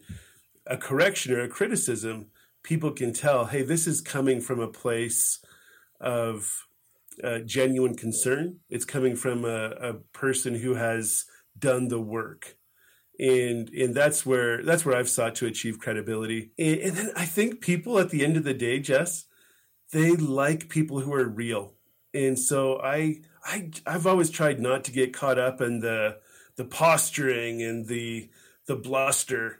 a 0.67 0.75
correction 0.75 1.33
or 1.33 1.41
a 1.41 1.47
criticism, 1.47 2.27
people 2.63 2.91
can 2.91 3.13
tell, 3.13 3.45
hey, 3.45 3.61
this 3.61 3.87
is 3.87 4.01
coming 4.01 4.41
from 4.41 4.59
a 4.59 4.67
place 4.67 5.39
of 6.01 6.65
uh, 7.23 7.39
genuine 7.39 7.95
concern. 7.95 8.59
It's 8.69 8.83
coming 8.83 9.15
from 9.15 9.45
a, 9.45 9.69
a 9.69 9.93
person 10.11 10.55
who 10.55 10.73
has 10.73 11.25
done 11.57 11.87
the 11.87 12.01
work. 12.01 12.57
And 13.19 13.69
and 13.69 13.93
that's 13.93 14.25
where 14.25 14.63
that's 14.63 14.85
where 14.85 14.95
I've 14.95 15.09
sought 15.09 15.35
to 15.35 15.45
achieve 15.45 15.79
credibility. 15.79 16.51
And, 16.57 16.79
and 16.79 16.97
then 16.97 17.11
I 17.15 17.25
think 17.25 17.61
people 17.61 17.99
at 17.99 18.09
the 18.09 18.23
end 18.23 18.37
of 18.37 18.43
the 18.43 18.53
day, 18.53 18.79
Jess, 18.79 19.25
they 19.91 20.11
like 20.11 20.69
people 20.69 20.99
who 20.99 21.13
are 21.13 21.27
real. 21.27 21.73
And 22.13 22.37
so 22.37 22.79
I 22.81 23.21
I 23.45 23.69
I've 23.85 24.07
always 24.07 24.29
tried 24.29 24.59
not 24.59 24.83
to 24.85 24.91
get 24.91 25.13
caught 25.13 25.37
up 25.37 25.61
in 25.61 25.79
the 25.79 26.17
the 26.55 26.65
posturing 26.65 27.61
and 27.61 27.87
the 27.87 28.29
the 28.65 28.75
bluster. 28.75 29.59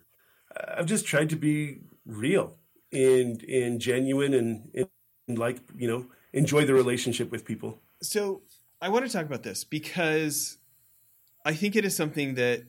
I've 0.68 0.86
just 0.86 1.06
tried 1.06 1.30
to 1.30 1.36
be 1.36 1.82
real 2.06 2.58
and 2.92 3.42
and 3.44 3.80
genuine 3.80 4.34
and, 4.34 4.88
and 5.28 5.38
like 5.38 5.60
you 5.78 5.88
know 5.88 6.08
enjoy 6.34 6.66
the 6.66 6.74
relationship 6.74 7.32
with 7.32 7.46
people. 7.46 7.80
So 8.02 8.42
I 8.82 8.90
want 8.90 9.06
to 9.06 9.12
talk 9.12 9.26
about 9.26 9.44
this 9.44 9.64
because 9.64 10.58
I 11.46 11.54
think 11.54 11.76
it 11.76 11.86
is 11.86 11.96
something 11.96 12.36
that 12.36 12.64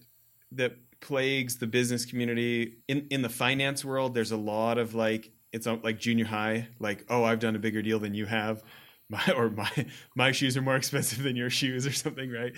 that 0.57 0.77
plagues 1.01 1.57
the 1.57 1.67
business 1.67 2.05
community 2.05 2.79
in 2.88 3.07
in 3.11 3.23
the 3.23 3.29
finance 3.29 3.85
world. 3.85 4.14
There's 4.14 4.33
a 4.33 4.37
lot 4.37 4.79
of 4.79 4.95
like 4.95 5.33
it's 5.53 5.67
uh, 5.67 5.77
like 5.83 5.99
junior 5.99 6.25
high, 6.25 6.69
like 6.79 7.05
oh 7.09 7.25
I've 7.25 7.40
done 7.40 7.57
a 7.57 7.59
bigger 7.59 7.83
deal 7.83 7.99
than 7.99 8.14
you 8.14 8.27
have, 8.27 8.62
my 9.09 9.23
or 9.37 9.51
my 9.51 9.71
my 10.17 10.33
shoes 10.33 10.57
are 10.57 10.62
more 10.62 10.77
expensive 10.77 11.23
than 11.23 11.37
your 11.37 11.51
shoes 11.51 11.87
or 11.88 11.93
something, 11.93 12.31
right? 12.31 12.53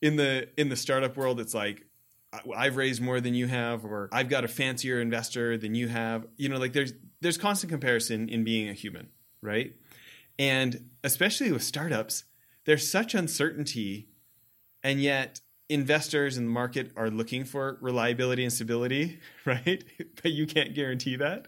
In 0.00 0.16
the 0.16 0.48
in 0.56 0.68
the 0.68 0.76
startup 0.76 1.16
world, 1.16 1.40
it's 1.40 1.54
like 1.54 1.84
I've 2.56 2.76
raised 2.76 3.00
more 3.00 3.20
than 3.20 3.34
you 3.34 3.46
have, 3.46 3.84
or 3.84 4.08
I've 4.12 4.28
got 4.28 4.44
a 4.44 4.48
fancier 4.48 5.00
investor 5.00 5.56
than 5.56 5.74
you 5.74 5.88
have. 5.88 6.26
You 6.36 6.48
know, 6.48 6.58
like 6.58 6.72
there's 6.72 6.92
there's 7.20 7.38
constant 7.38 7.70
comparison 7.70 8.28
in 8.28 8.44
being 8.44 8.68
a 8.68 8.74
human, 8.74 9.08
right? 9.42 9.74
And 10.38 10.90
especially 11.02 11.50
with 11.50 11.62
startups, 11.62 12.24
there's 12.64 12.88
such 12.88 13.14
uncertainty, 13.14 14.08
and 14.84 15.00
yet 15.00 15.40
investors 15.68 16.36
in 16.36 16.44
the 16.44 16.50
market 16.50 16.92
are 16.96 17.10
looking 17.10 17.44
for 17.44 17.78
reliability 17.80 18.42
and 18.42 18.52
stability, 18.52 19.18
right? 19.44 19.84
but 20.22 20.32
you 20.32 20.46
can't 20.46 20.74
guarantee 20.74 21.16
that. 21.16 21.46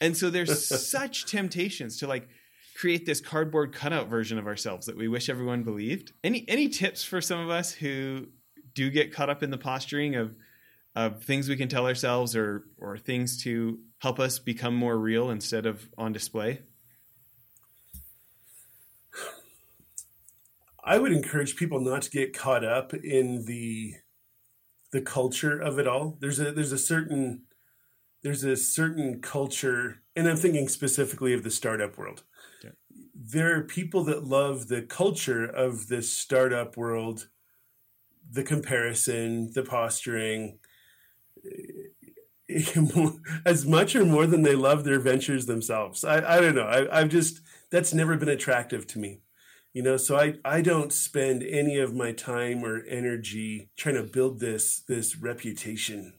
And 0.00 0.16
so 0.16 0.30
there's 0.30 0.66
such 0.90 1.26
temptations 1.26 1.98
to 1.98 2.06
like 2.06 2.28
create 2.76 3.06
this 3.06 3.20
cardboard 3.20 3.72
cutout 3.72 4.08
version 4.08 4.38
of 4.38 4.46
ourselves 4.46 4.86
that 4.86 4.96
we 4.96 5.08
wish 5.08 5.28
everyone 5.28 5.62
believed. 5.62 6.12
Any 6.22 6.44
any 6.48 6.68
tips 6.68 7.02
for 7.02 7.20
some 7.20 7.40
of 7.40 7.50
us 7.50 7.72
who 7.72 8.26
do 8.74 8.90
get 8.90 9.12
caught 9.12 9.30
up 9.30 9.42
in 9.42 9.50
the 9.50 9.58
posturing 9.58 10.14
of 10.14 10.34
of 10.94 11.22
things 11.22 11.48
we 11.48 11.56
can 11.56 11.68
tell 11.68 11.86
ourselves 11.86 12.36
or 12.36 12.64
or 12.78 12.98
things 12.98 13.42
to 13.44 13.78
help 13.98 14.20
us 14.20 14.38
become 14.38 14.74
more 14.74 14.98
real 14.98 15.30
instead 15.30 15.64
of 15.66 15.88
on 15.96 16.12
display? 16.12 16.60
I 20.86 20.98
would 20.98 21.12
encourage 21.12 21.56
people 21.56 21.80
not 21.80 22.02
to 22.02 22.10
get 22.10 22.32
caught 22.32 22.64
up 22.64 22.94
in 22.94 23.44
the 23.44 23.94
the 24.92 25.00
culture 25.02 25.58
of 25.58 25.78
it 25.80 25.88
all. 25.88 26.16
There's 26.20 26.38
a 26.38 26.52
there's 26.52 26.72
a 26.72 26.78
certain 26.78 27.42
there's 28.22 28.44
a 28.44 28.56
certain 28.56 29.20
culture, 29.20 30.02
and 30.14 30.28
I'm 30.28 30.36
thinking 30.36 30.68
specifically 30.68 31.34
of 31.34 31.42
the 31.42 31.50
startup 31.50 31.98
world. 31.98 32.22
Okay. 32.60 32.74
There 33.14 33.56
are 33.56 33.62
people 33.62 34.04
that 34.04 34.24
love 34.24 34.68
the 34.68 34.82
culture 34.82 35.44
of 35.44 35.88
the 35.88 36.02
startup 36.02 36.76
world, 36.76 37.28
the 38.30 38.44
comparison, 38.44 39.52
the 39.52 39.64
posturing, 39.64 40.58
eh, 41.44 41.90
eh, 42.48 43.10
as 43.46 43.66
much 43.66 43.96
or 43.96 44.04
more 44.04 44.26
than 44.26 44.42
they 44.42 44.54
love 44.54 44.84
their 44.84 45.00
ventures 45.00 45.46
themselves. 45.46 46.04
I, 46.04 46.36
I 46.36 46.40
don't 46.40 46.54
know. 46.54 46.66
I, 46.66 47.00
I've 47.00 47.08
just 47.08 47.40
that's 47.72 47.92
never 47.92 48.16
been 48.16 48.28
attractive 48.28 48.86
to 48.88 49.00
me. 49.00 49.20
You 49.76 49.82
know, 49.82 49.98
so 49.98 50.16
I, 50.16 50.36
I 50.42 50.62
don't 50.62 50.90
spend 50.90 51.42
any 51.42 51.76
of 51.76 51.94
my 51.94 52.12
time 52.12 52.64
or 52.64 52.82
energy 52.86 53.68
trying 53.76 53.96
to 53.96 54.04
build 54.04 54.40
this 54.40 54.80
this 54.88 55.18
reputation. 55.18 56.14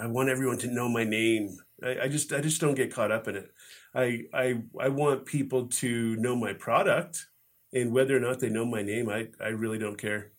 I 0.00 0.06
want 0.06 0.30
everyone 0.30 0.56
to 0.60 0.72
know 0.72 0.88
my 0.88 1.04
name. 1.04 1.58
I, 1.84 2.04
I 2.04 2.08
just 2.08 2.32
I 2.32 2.40
just 2.40 2.62
don't 2.62 2.76
get 2.76 2.90
caught 2.90 3.12
up 3.12 3.28
in 3.28 3.36
it. 3.36 3.52
I 3.94 4.22
I 4.32 4.62
I 4.80 4.88
want 4.88 5.26
people 5.26 5.66
to 5.66 6.16
know 6.16 6.34
my 6.34 6.54
product 6.54 7.26
and 7.74 7.92
whether 7.92 8.16
or 8.16 8.20
not 8.20 8.40
they 8.40 8.48
know 8.48 8.64
my 8.64 8.80
name, 8.80 9.10
I, 9.10 9.28
I 9.38 9.48
really 9.48 9.76
don't 9.76 9.98
care. 9.98 10.32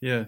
Yeah. 0.00 0.24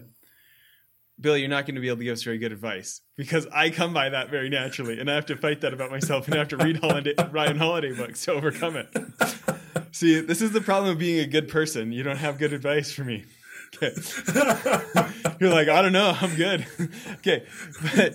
Bill, 1.19 1.35
you're 1.35 1.49
not 1.49 1.65
going 1.65 1.73
to 1.73 1.81
be 1.81 1.87
able 1.87 1.97
to 1.97 2.03
give 2.03 2.13
us 2.13 2.21
very 2.21 2.37
good 2.37 2.51
advice 2.51 3.01
because 3.17 3.47
I 3.51 3.71
come 3.71 3.91
by 3.91 4.09
that 4.09 4.29
very 4.29 4.49
naturally, 4.49 4.99
and 4.99 5.09
I 5.09 5.15
have 5.15 5.25
to 5.25 5.35
fight 5.35 5.61
that 5.61 5.73
about 5.73 5.89
myself, 5.89 6.27
and 6.27 6.35
I 6.35 6.37
have 6.37 6.49
to 6.49 6.57
read 6.57 6.77
Holiday, 6.77 7.15
Ryan 7.31 7.57
Holiday 7.57 7.95
books 7.95 8.23
to 8.25 8.33
overcome 8.33 8.75
it. 8.75 8.95
See, 9.95 10.19
this 10.19 10.41
is 10.41 10.51
the 10.51 10.59
problem 10.59 10.91
of 10.91 10.99
being 10.99 11.21
a 11.21 11.25
good 11.25 11.47
person. 11.47 11.93
You 11.93 12.03
don't 12.03 12.17
have 12.17 12.37
good 12.37 12.51
advice 12.51 12.91
for 12.91 13.05
me. 13.05 13.23
Okay. 13.75 13.95
You're 15.39 15.53
like, 15.53 15.69
I 15.69 15.81
don't 15.81 15.93
know, 15.93 16.13
I'm 16.19 16.35
good. 16.35 16.65
okay, 17.19 17.45
but 17.81 18.13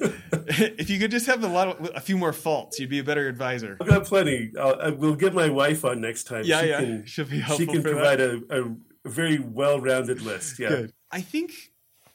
if 0.79 0.91
you 0.91 0.99
could 0.99 1.11
just 1.11 1.27
have 1.27 1.43
a 1.43 1.49
lot 1.49 1.69
of 1.69 1.91
a 1.95 2.01
few 2.01 2.19
more 2.19 2.35
faults, 2.35 2.79
you'd 2.79 2.91
be 2.91 2.99
a 2.99 3.05
better 3.05 3.27
advisor. 3.29 3.79
I've 3.81 3.89
got 3.89 4.05
plenty. 4.05 4.53
I'll, 4.61 4.95
we'll 4.95 5.15
get 5.15 5.33
my 5.33 5.49
wife 5.49 5.87
on 5.87 6.03
next 6.03 6.25
time. 6.25 6.45
Yeah, 6.45 6.61
she 6.61 6.69
yeah, 6.69 6.81
can, 6.81 7.07
she'll 7.07 7.25
be 7.25 7.41
helpful. 7.41 7.67
She 7.67 7.73
can 7.73 7.83
provide 7.83 8.21
a, 8.21 8.43
a, 8.51 9.09
very 9.09 9.39
well-rounded 9.39 10.21
list. 10.21 10.59
Yeah, 10.59 10.69
good. 10.69 10.93
I 11.11 11.23
think 11.23 11.53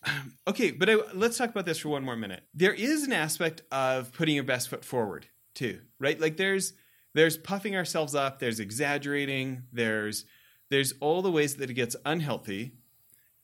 okay, 0.48 0.70
but 0.70 0.92
I, 0.92 0.98
let's 1.16 1.40
talk 1.40 1.50
about 1.50 1.66
this 1.66 1.80
for 1.80 1.90
one 1.90 2.06
more 2.06 2.16
minute. 2.16 2.44
There 2.54 2.74
is 2.74 3.02
an 3.02 3.14
aspect 3.14 3.64
of 3.72 4.14
putting 4.14 4.36
your 4.36 4.44
best 4.44 4.70
foot 4.70 4.86
forward 4.86 5.26
too, 5.56 5.82
right? 6.00 6.20
Like 6.20 6.38
there's 6.38 6.74
there's 7.16 7.38
puffing 7.38 7.76
ourselves 7.76 8.14
up, 8.14 8.40
there's 8.40 8.60
exaggerating, 8.60 9.64
there's 9.72 10.26
there's 10.70 10.94
all 11.00 11.22
the 11.22 11.32
ways 11.32 11.56
that 11.56 11.70
it 11.70 11.74
gets 11.74 11.96
unhealthy. 12.06 12.74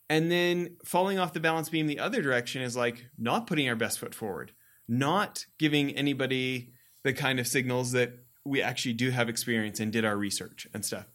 And 0.09 0.29
then 0.29 0.75
falling 0.83 1.19
off 1.19 1.33
the 1.33 1.39
balance 1.39 1.69
beam 1.69 1.87
the 1.87 1.99
other 1.99 2.21
direction 2.21 2.61
is 2.61 2.75
like 2.75 3.05
not 3.17 3.47
putting 3.47 3.69
our 3.69 3.75
best 3.75 3.99
foot 3.99 4.13
forward, 4.13 4.51
not 4.87 5.45
giving 5.57 5.91
anybody 5.91 6.73
the 7.03 7.13
kind 7.13 7.39
of 7.39 7.47
signals 7.47 7.93
that 7.93 8.11
we 8.43 8.61
actually 8.61 8.93
do 8.93 9.11
have 9.11 9.29
experience 9.29 9.79
and 9.79 9.91
did 9.91 10.03
our 10.03 10.17
research 10.17 10.67
and 10.73 10.83
stuff. 10.83 11.05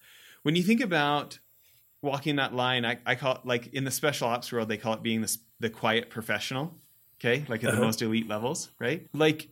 When 0.43 0.57
you 0.57 0.63
think 0.63 0.81
about 0.81 1.39
walking 2.01 2.37
that 2.37 2.55
line, 2.55 2.87
I, 2.87 2.99
I 3.05 3.17
call 3.17 3.35
it 3.35 3.41
like 3.45 3.67
in 3.75 3.85
the 3.85 3.91
special 3.91 4.29
ops 4.29 4.51
world, 4.51 4.69
they 4.69 4.79
call 4.79 4.95
it 4.95 5.03
being 5.03 5.21
the, 5.21 5.37
the 5.61 5.69
quiet 5.69 6.09
professional. 6.09 6.79
Okay. 7.21 7.45
Like 7.49 7.65
at 7.65 7.71
the 7.71 7.77
uh-huh. 7.77 7.85
most 7.85 8.01
elite 8.01 8.29
levels, 8.29 8.71
right? 8.79 9.07
Like, 9.13 9.49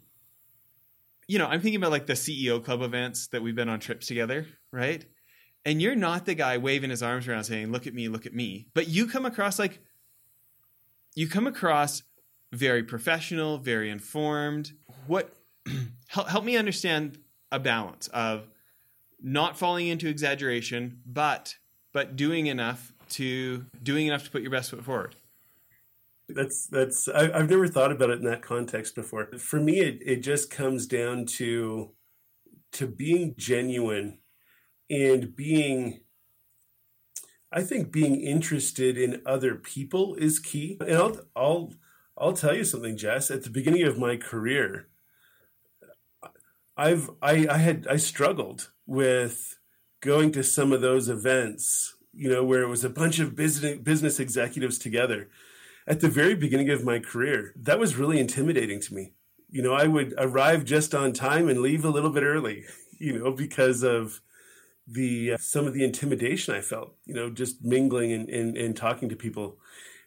you 1.28 1.38
know, 1.38 1.46
I'm 1.46 1.60
thinking 1.60 1.76
about 1.76 1.90
like 1.90 2.06
the 2.06 2.14
CEO 2.14 2.62
club 2.62 2.82
events 2.82 3.28
that 3.28 3.42
we've 3.42 3.54
been 3.54 3.68
on 3.68 3.80
trips 3.80 4.06
together, 4.06 4.46
right? 4.72 5.04
And 5.64 5.80
you're 5.80 5.96
not 5.96 6.26
the 6.26 6.34
guy 6.34 6.58
waving 6.58 6.90
his 6.90 7.02
arms 7.02 7.26
around 7.26 7.44
saying, 7.44 7.72
look 7.72 7.86
at 7.86 7.94
me, 7.94 8.08
look 8.08 8.26
at 8.26 8.34
me. 8.34 8.66
But 8.74 8.88
you 8.88 9.06
come 9.06 9.24
across 9.24 9.58
like, 9.58 9.80
you 11.14 11.28
come 11.28 11.46
across 11.46 12.02
very 12.52 12.82
professional, 12.82 13.58
very 13.58 13.90
informed. 13.90 14.72
What, 15.06 15.32
help, 16.08 16.28
help 16.28 16.44
me 16.44 16.56
understand 16.56 17.18
a 17.50 17.58
balance 17.58 18.08
of 18.08 18.46
not 19.22 19.56
falling 19.58 19.88
into 19.88 20.08
exaggeration, 20.08 21.00
but 21.06 21.56
but 21.92 22.16
doing 22.16 22.46
enough 22.46 22.92
to 23.08 23.64
doing 23.82 24.06
enough 24.06 24.24
to 24.24 24.30
put 24.30 24.42
your 24.42 24.50
best 24.50 24.70
foot 24.70 24.84
forward. 24.84 25.14
That's 26.28 26.66
that's 26.66 27.08
I, 27.08 27.36
have 27.36 27.50
never 27.50 27.68
thought 27.68 27.92
about 27.92 28.10
it 28.10 28.18
in 28.18 28.24
that 28.24 28.42
context 28.42 28.94
before. 28.94 29.26
For 29.38 29.60
me, 29.60 29.80
it, 29.80 30.00
it 30.04 30.16
just 30.22 30.50
comes 30.50 30.86
down 30.86 31.26
to 31.36 31.92
to 32.72 32.86
being 32.86 33.34
genuine 33.36 34.18
and 34.90 35.34
being 35.36 36.00
I 37.54 37.62
think 37.62 37.92
being 37.92 38.16
interested 38.20 38.98
in 38.98 39.22
other 39.24 39.54
people 39.54 40.16
is 40.16 40.40
key. 40.40 40.76
And 40.80 40.96
I'll, 40.96 41.20
I'll, 41.36 41.72
I'll 42.18 42.32
tell 42.32 42.52
you 42.52 42.64
something, 42.64 42.96
Jess. 42.96 43.30
At 43.30 43.44
the 43.44 43.50
beginning 43.50 43.84
of 43.84 43.96
my 43.96 44.16
career, 44.16 44.88
I've, 46.76 47.10
I, 47.22 47.46
I 47.48 47.58
had, 47.58 47.86
I 47.88 47.96
struggled 47.96 48.72
with 48.86 49.56
going 50.00 50.32
to 50.32 50.42
some 50.42 50.72
of 50.72 50.80
those 50.80 51.08
events, 51.08 51.94
you 52.12 52.28
know, 52.28 52.42
where 52.42 52.62
it 52.62 52.68
was 52.68 52.84
a 52.84 52.90
bunch 52.90 53.20
of 53.20 53.36
business, 53.36 53.78
business 53.78 54.18
executives 54.18 54.76
together. 54.76 55.28
At 55.86 56.00
the 56.00 56.08
very 56.08 56.34
beginning 56.34 56.70
of 56.70 56.84
my 56.84 56.98
career, 56.98 57.52
that 57.56 57.78
was 57.78 57.96
really 57.96 58.18
intimidating 58.18 58.80
to 58.80 58.94
me. 58.94 59.12
You 59.50 59.62
know, 59.62 59.74
I 59.74 59.86
would 59.86 60.14
arrive 60.18 60.64
just 60.64 60.94
on 60.94 61.12
time 61.12 61.48
and 61.48 61.60
leave 61.60 61.84
a 61.84 61.90
little 61.90 62.10
bit 62.10 62.22
early, 62.22 62.64
you 62.98 63.18
know, 63.18 63.30
because 63.32 63.82
of, 63.82 64.20
the 64.86 65.32
uh, 65.32 65.36
some 65.38 65.66
of 65.66 65.74
the 65.74 65.84
intimidation 65.84 66.54
I 66.54 66.60
felt, 66.60 66.94
you 67.06 67.14
know, 67.14 67.30
just 67.30 67.64
mingling 67.64 68.12
and, 68.12 68.28
and, 68.28 68.56
and 68.56 68.76
talking 68.76 69.08
to 69.08 69.16
people. 69.16 69.58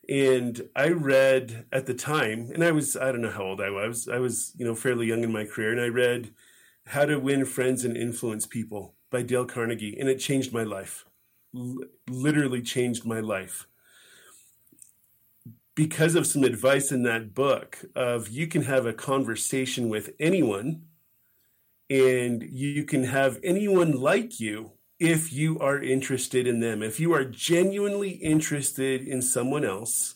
And 0.09 0.69
I 0.75 0.89
read 0.89 1.65
at 1.71 1.85
the 1.85 1.93
time, 1.93 2.51
and 2.53 2.63
I 2.63 2.71
was 2.71 2.95
I 2.95 3.11
don't 3.11 3.21
know 3.21 3.31
how 3.31 3.43
old 3.43 3.61
I 3.61 3.69
was. 3.69 4.07
I 4.07 4.19
was 4.19 4.53
you 4.57 4.65
know 4.65 4.75
fairly 4.75 5.07
young 5.07 5.23
in 5.23 5.31
my 5.31 5.45
career, 5.45 5.71
and 5.71 5.81
I 5.81 5.87
read 5.87 6.33
How 6.85 7.05
to 7.05 7.17
Win 7.17 7.43
Friends 7.45 7.83
and 7.83 7.97
Influence 7.97 8.45
People 8.45 8.93
by 9.11 9.21
Dale 9.21 9.45
Carnegie, 9.45 9.97
and 9.99 10.07
it 10.07 10.19
changed 10.19 10.53
my 10.53 10.63
life. 10.63 11.05
L- 11.55 11.79
literally 12.09 12.61
changed 12.61 13.05
my 13.05 13.19
life 13.19 13.67
because 15.77 16.15
of 16.15 16.25
some 16.25 16.43
advice 16.43 16.91
in 16.91 17.03
that 17.03 17.35
book 17.35 17.77
of 17.95 18.27
you 18.29 18.47
can 18.47 18.63
have 18.63 18.87
a 18.87 18.91
conversation 18.91 19.89
with 19.89 20.09
anyone 20.19 20.81
and 21.87 22.41
you 22.41 22.83
can 22.83 23.03
have 23.03 23.39
anyone 23.43 23.91
like 23.91 24.39
you 24.39 24.71
if 24.99 25.31
you 25.31 25.59
are 25.59 25.79
interested 25.79 26.47
in 26.47 26.59
them. 26.59 26.81
If 26.81 26.99
you 26.99 27.13
are 27.13 27.23
genuinely 27.23 28.09
interested 28.09 29.07
in 29.07 29.21
someone 29.21 29.63
else 29.63 30.15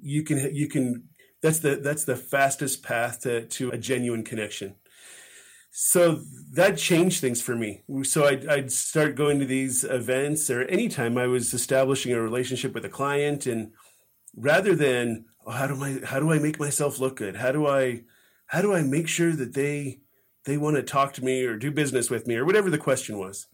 you 0.00 0.22
can 0.22 0.54
you 0.54 0.66
can 0.66 1.04
that's 1.42 1.58
the 1.58 1.76
that's 1.76 2.04
the 2.04 2.16
fastest 2.16 2.82
path 2.82 3.20
to, 3.20 3.44
to 3.44 3.70
a 3.70 3.76
genuine 3.76 4.24
connection. 4.24 4.76
So 5.70 6.22
that 6.52 6.78
changed 6.78 7.20
things 7.20 7.42
for 7.42 7.54
me. 7.54 7.82
So 8.02 8.24
I'd, 8.24 8.48
I'd 8.48 8.72
start 8.72 9.14
going 9.14 9.38
to 9.40 9.44
these 9.44 9.84
events 9.84 10.48
or 10.48 10.62
anytime 10.62 11.18
i 11.18 11.26
was 11.26 11.52
establishing 11.52 12.14
a 12.14 12.20
relationship 12.20 12.72
with 12.72 12.86
a 12.86 12.88
client 12.88 13.46
and 13.46 13.72
rather 14.36 14.74
than 14.74 15.24
oh, 15.46 15.50
how 15.50 15.66
do 15.66 15.82
i 15.82 16.00
how 16.04 16.20
do 16.20 16.32
i 16.32 16.38
make 16.38 16.58
myself 16.58 16.98
look 16.98 17.16
good 17.16 17.36
how 17.36 17.52
do 17.52 17.66
i 17.66 18.02
how 18.46 18.62
do 18.62 18.74
i 18.74 18.82
make 18.82 19.08
sure 19.08 19.32
that 19.32 19.54
they 19.54 20.00
they 20.48 20.56
want 20.56 20.76
to 20.76 20.82
talk 20.82 21.12
to 21.12 21.24
me 21.24 21.44
or 21.44 21.56
do 21.56 21.70
business 21.70 22.08
with 22.08 22.26
me 22.26 22.34
or 22.34 22.44
whatever 22.44 22.70
the 22.70 22.78
question 22.78 23.18
was. 23.18 23.48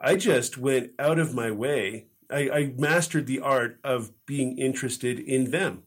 I 0.00 0.16
just 0.16 0.58
went 0.58 0.90
out 0.98 1.20
of 1.20 1.32
my 1.32 1.52
way. 1.52 2.06
I, 2.28 2.50
I 2.50 2.74
mastered 2.76 3.26
the 3.26 3.38
art 3.38 3.78
of 3.84 4.10
being 4.26 4.58
interested 4.58 5.20
in 5.20 5.52
them. 5.52 5.84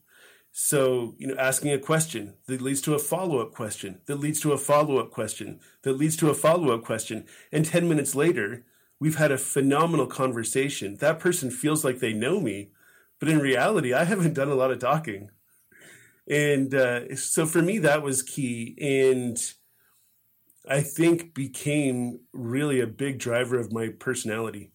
So, 0.53 1.15
you 1.17 1.27
know, 1.27 1.35
asking 1.35 1.73
a 1.73 1.79
question 1.79 2.35
that 2.47 2.61
leads 2.61 2.81
to 2.81 2.93
a 2.93 2.99
follow 2.99 3.39
up 3.39 3.53
question, 3.53 3.99
that 4.05 4.21
leads 4.21 4.39
to 4.41 4.53
a 4.53 4.57
follow 4.57 4.99
up 4.99 5.11
question, 5.11 5.59
that 5.83 5.93
leads 5.93 6.15
to 6.17 6.29
a 6.29 6.33
follow 6.33 6.73
up 6.73 6.83
question. 6.83 7.25
And 7.51 7.65
10 7.65 7.89
minutes 7.89 8.15
later, 8.15 8.63
we've 9.01 9.15
had 9.15 9.33
a 9.33 9.37
phenomenal 9.37 10.07
conversation. 10.07 10.95
That 10.97 11.19
person 11.19 11.51
feels 11.51 11.83
like 11.83 11.99
they 11.99 12.13
know 12.13 12.39
me, 12.39 12.71
but 13.21 13.29
in 13.29 13.39
reality, 13.39 13.93
I 13.93 14.03
haven't 14.03 14.33
done 14.33 14.49
a 14.49 14.55
lot 14.55 14.71
of 14.71 14.79
talking. 14.79 15.29
And 16.27 16.73
uh, 16.73 17.15
so 17.15 17.45
for 17.45 17.61
me, 17.61 17.77
that 17.77 18.01
was 18.01 18.23
key. 18.23 18.75
And 18.81 19.37
I 20.67 20.81
think 20.81 21.35
became 21.35 22.21
really 22.33 22.81
a 22.81 22.87
big 22.87 23.19
driver 23.19 23.59
of 23.59 23.71
my 23.71 23.89
personality. 23.89 24.71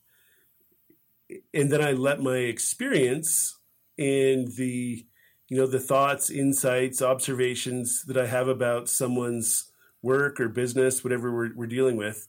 And 1.53 1.73
then 1.73 1.83
I 1.83 1.93
let 1.93 2.23
my 2.23 2.37
experience 2.37 3.59
and 3.99 4.49
the 4.57 5.05
you 5.49 5.57
know 5.57 5.67
the 5.67 5.81
thoughts, 5.81 6.31
insights, 6.31 7.03
observations 7.03 8.05
that 8.07 8.17
I 8.17 8.27
have 8.27 8.49
about 8.49 8.89
someone's 8.89 9.71
work 10.03 10.41
or 10.41 10.49
business, 10.49 11.03
whatever 11.03 11.33
we're, 11.33 11.55
we're 11.55 11.67
dealing 11.67 11.97
with. 11.97 12.29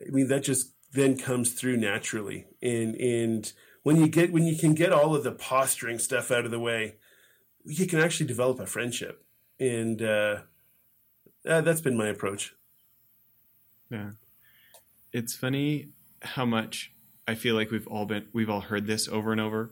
I 0.00 0.10
mean 0.10 0.28
that 0.28 0.44
just 0.44 0.74
then 0.92 1.16
comes 1.16 1.52
through 1.54 1.78
naturally. 1.78 2.46
And 2.62 2.94
and 2.96 3.52
when 3.84 3.96
you 3.96 4.08
get 4.08 4.32
when 4.32 4.46
you 4.46 4.56
can 4.56 4.74
get 4.74 4.92
all 4.92 5.14
of 5.14 5.22
the 5.22 5.30
posturing 5.30 6.00
stuff 6.00 6.32
out 6.32 6.44
of 6.44 6.50
the 6.50 6.58
way, 6.58 6.96
you 7.64 7.86
can 7.86 8.00
actually 8.00 8.26
develop 8.26 8.58
a 8.58 8.66
friendship. 8.66 9.24
And 9.60 10.02
uh, 10.02 10.38
uh, 11.48 11.60
that's 11.60 11.80
been 11.80 11.96
my 11.96 12.08
approach. 12.08 12.54
Yeah. 13.90 14.12
It's 15.12 15.36
funny 15.36 15.90
how 16.22 16.44
much 16.44 16.92
I 17.28 17.34
feel 17.34 17.54
like 17.54 17.70
we've 17.70 17.86
all 17.86 18.06
been 18.06 18.26
we've 18.32 18.50
all 18.50 18.62
heard 18.62 18.86
this 18.86 19.06
over 19.06 19.30
and 19.30 19.40
over. 19.40 19.70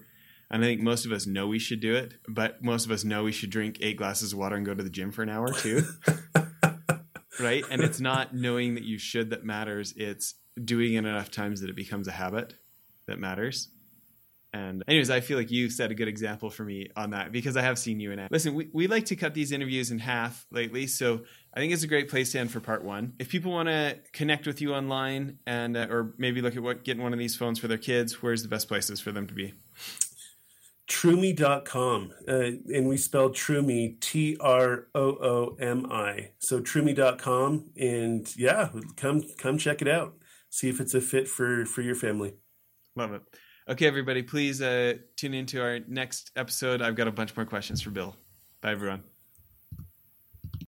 And 0.51 0.63
I 0.63 0.67
think 0.67 0.83
most 0.83 1.07
of 1.07 1.13
us 1.13 1.27
know 1.27 1.47
we 1.47 1.59
should 1.59 1.81
do 1.81 1.95
it, 1.95 2.13
but 2.29 2.63
most 2.63 2.85
of 2.85 2.91
us 2.91 3.05
know 3.05 3.25
we 3.25 3.33
should 3.33 3.49
drink 3.49 3.79
eight 3.81 3.97
glasses 3.97 4.35
of 4.35 4.39
water 4.39 4.55
and 4.55 4.67
go 4.67 4.75
to 4.75 4.83
the 4.83 4.91
gym 4.91 5.11
for 5.11 5.23
an 5.23 5.31
hour 5.31 5.51
too. 5.51 5.83
right? 7.41 7.65
And 7.71 7.81
it's 7.81 8.01
not 8.01 8.35
knowing 8.35 8.75
that 8.75 8.85
you 8.85 8.99
should 8.99 9.31
that 9.31 9.45
matters, 9.47 9.95
it's 9.97 10.35
doing 10.63 10.93
it 10.93 10.99
enough 10.99 11.31
times 11.31 11.63
that 11.63 11.71
it 11.71 11.77
becomes 11.77 12.07
a 12.07 12.13
habit 12.13 12.53
that 13.07 13.19
matters. 13.19 13.71
And 14.55 14.85
anyways, 14.87 15.09
I 15.09 15.21
feel 15.21 15.39
like 15.39 15.51
you 15.51 15.71
set 15.71 15.91
a 15.91 15.95
good 15.95 16.09
example 16.09 16.51
for 16.51 16.63
me 16.63 16.91
on 16.95 17.11
that 17.11 17.33
because 17.33 17.57
I 17.57 17.63
have 17.63 17.79
seen 17.79 18.01
you 18.01 18.13
in 18.13 18.19
it. 18.19 18.31
Listen, 18.31 18.55
we, 18.55 18.69
we 18.73 18.87
like 18.87 19.07
to 19.07 19.17
cut 19.17 19.33
these 19.33 19.51
interviews 19.51 19.91
in 19.91 19.99
half 19.99 20.47
lately. 20.51 20.87
So 20.87 21.23
I 21.55 21.61
think 21.61 21.73
it's 21.73 21.83
a 21.83 21.89
great 21.89 22.11
place 22.11 22.33
to 22.33 22.39
end 22.39 22.51
for 22.51 22.61
part 22.61 22.85
one. 22.85 23.15
If 23.19 23.31
people 23.31 23.53
want 23.53 23.69
to 23.69 23.99
connect 24.13 24.47
with 24.47 24.61
you 24.61 24.75
online 24.75 25.39
and 25.47 25.77
uh, 25.77 25.87
or 25.89 26.15
maybe 26.19 26.43
look 26.43 26.55
at 26.55 26.63
what 26.63 26.85
getting 26.85 27.03
one 27.03 27.15
of 27.15 27.19
these 27.19 27.35
phones 27.35 27.59
for 27.59 27.69
their 27.69 27.79
kids, 27.79 28.23
where's 28.23 28.43
the 28.43 28.49
best 28.49 28.69
places 28.69 29.01
for 29.01 29.11
them 29.11 29.27
to 29.27 29.35
be? 29.35 29.55
Troomi.com. 30.89 32.13
Uh, 32.29 32.33
and 32.33 32.89
we 32.89 32.99
spell 32.99 33.31
Troomi 33.31 33.99
T 34.01 34.37
R 34.39 34.89
O 34.95 35.03
O 35.03 35.57
M 35.59 35.91
I. 35.91 36.33
So 36.39 36.61
Troomi.com. 36.61 37.71
And 37.81 38.37
yeah, 38.37 38.69
come 38.97 39.23
come 39.39 39.57
check 39.57 39.81
it 39.81 39.89
out. 39.89 40.15
See 40.51 40.69
if 40.69 40.79
it's 40.79 40.93
a 40.93 41.01
fit 41.01 41.27
for 41.27 41.65
for 41.65 41.81
your 41.81 41.95
family. 41.95 42.35
Love 42.95 43.15
it. 43.15 43.23
Okay, 43.69 43.87
everybody, 43.87 44.23
please 44.23 44.61
uh, 44.61 44.95
tune 45.17 45.35
into 45.35 45.63
our 45.63 45.79
next 45.87 46.33
episode. 46.35 46.83
I've 46.83 46.97
got 46.97 47.07
a 47.07 47.13
bunch 47.13 47.37
more 47.37 47.47
questions 47.47 47.81
for 47.81 47.91
Bill. 47.91 48.17
Bye, 48.61 48.73
everyone. 48.73 49.05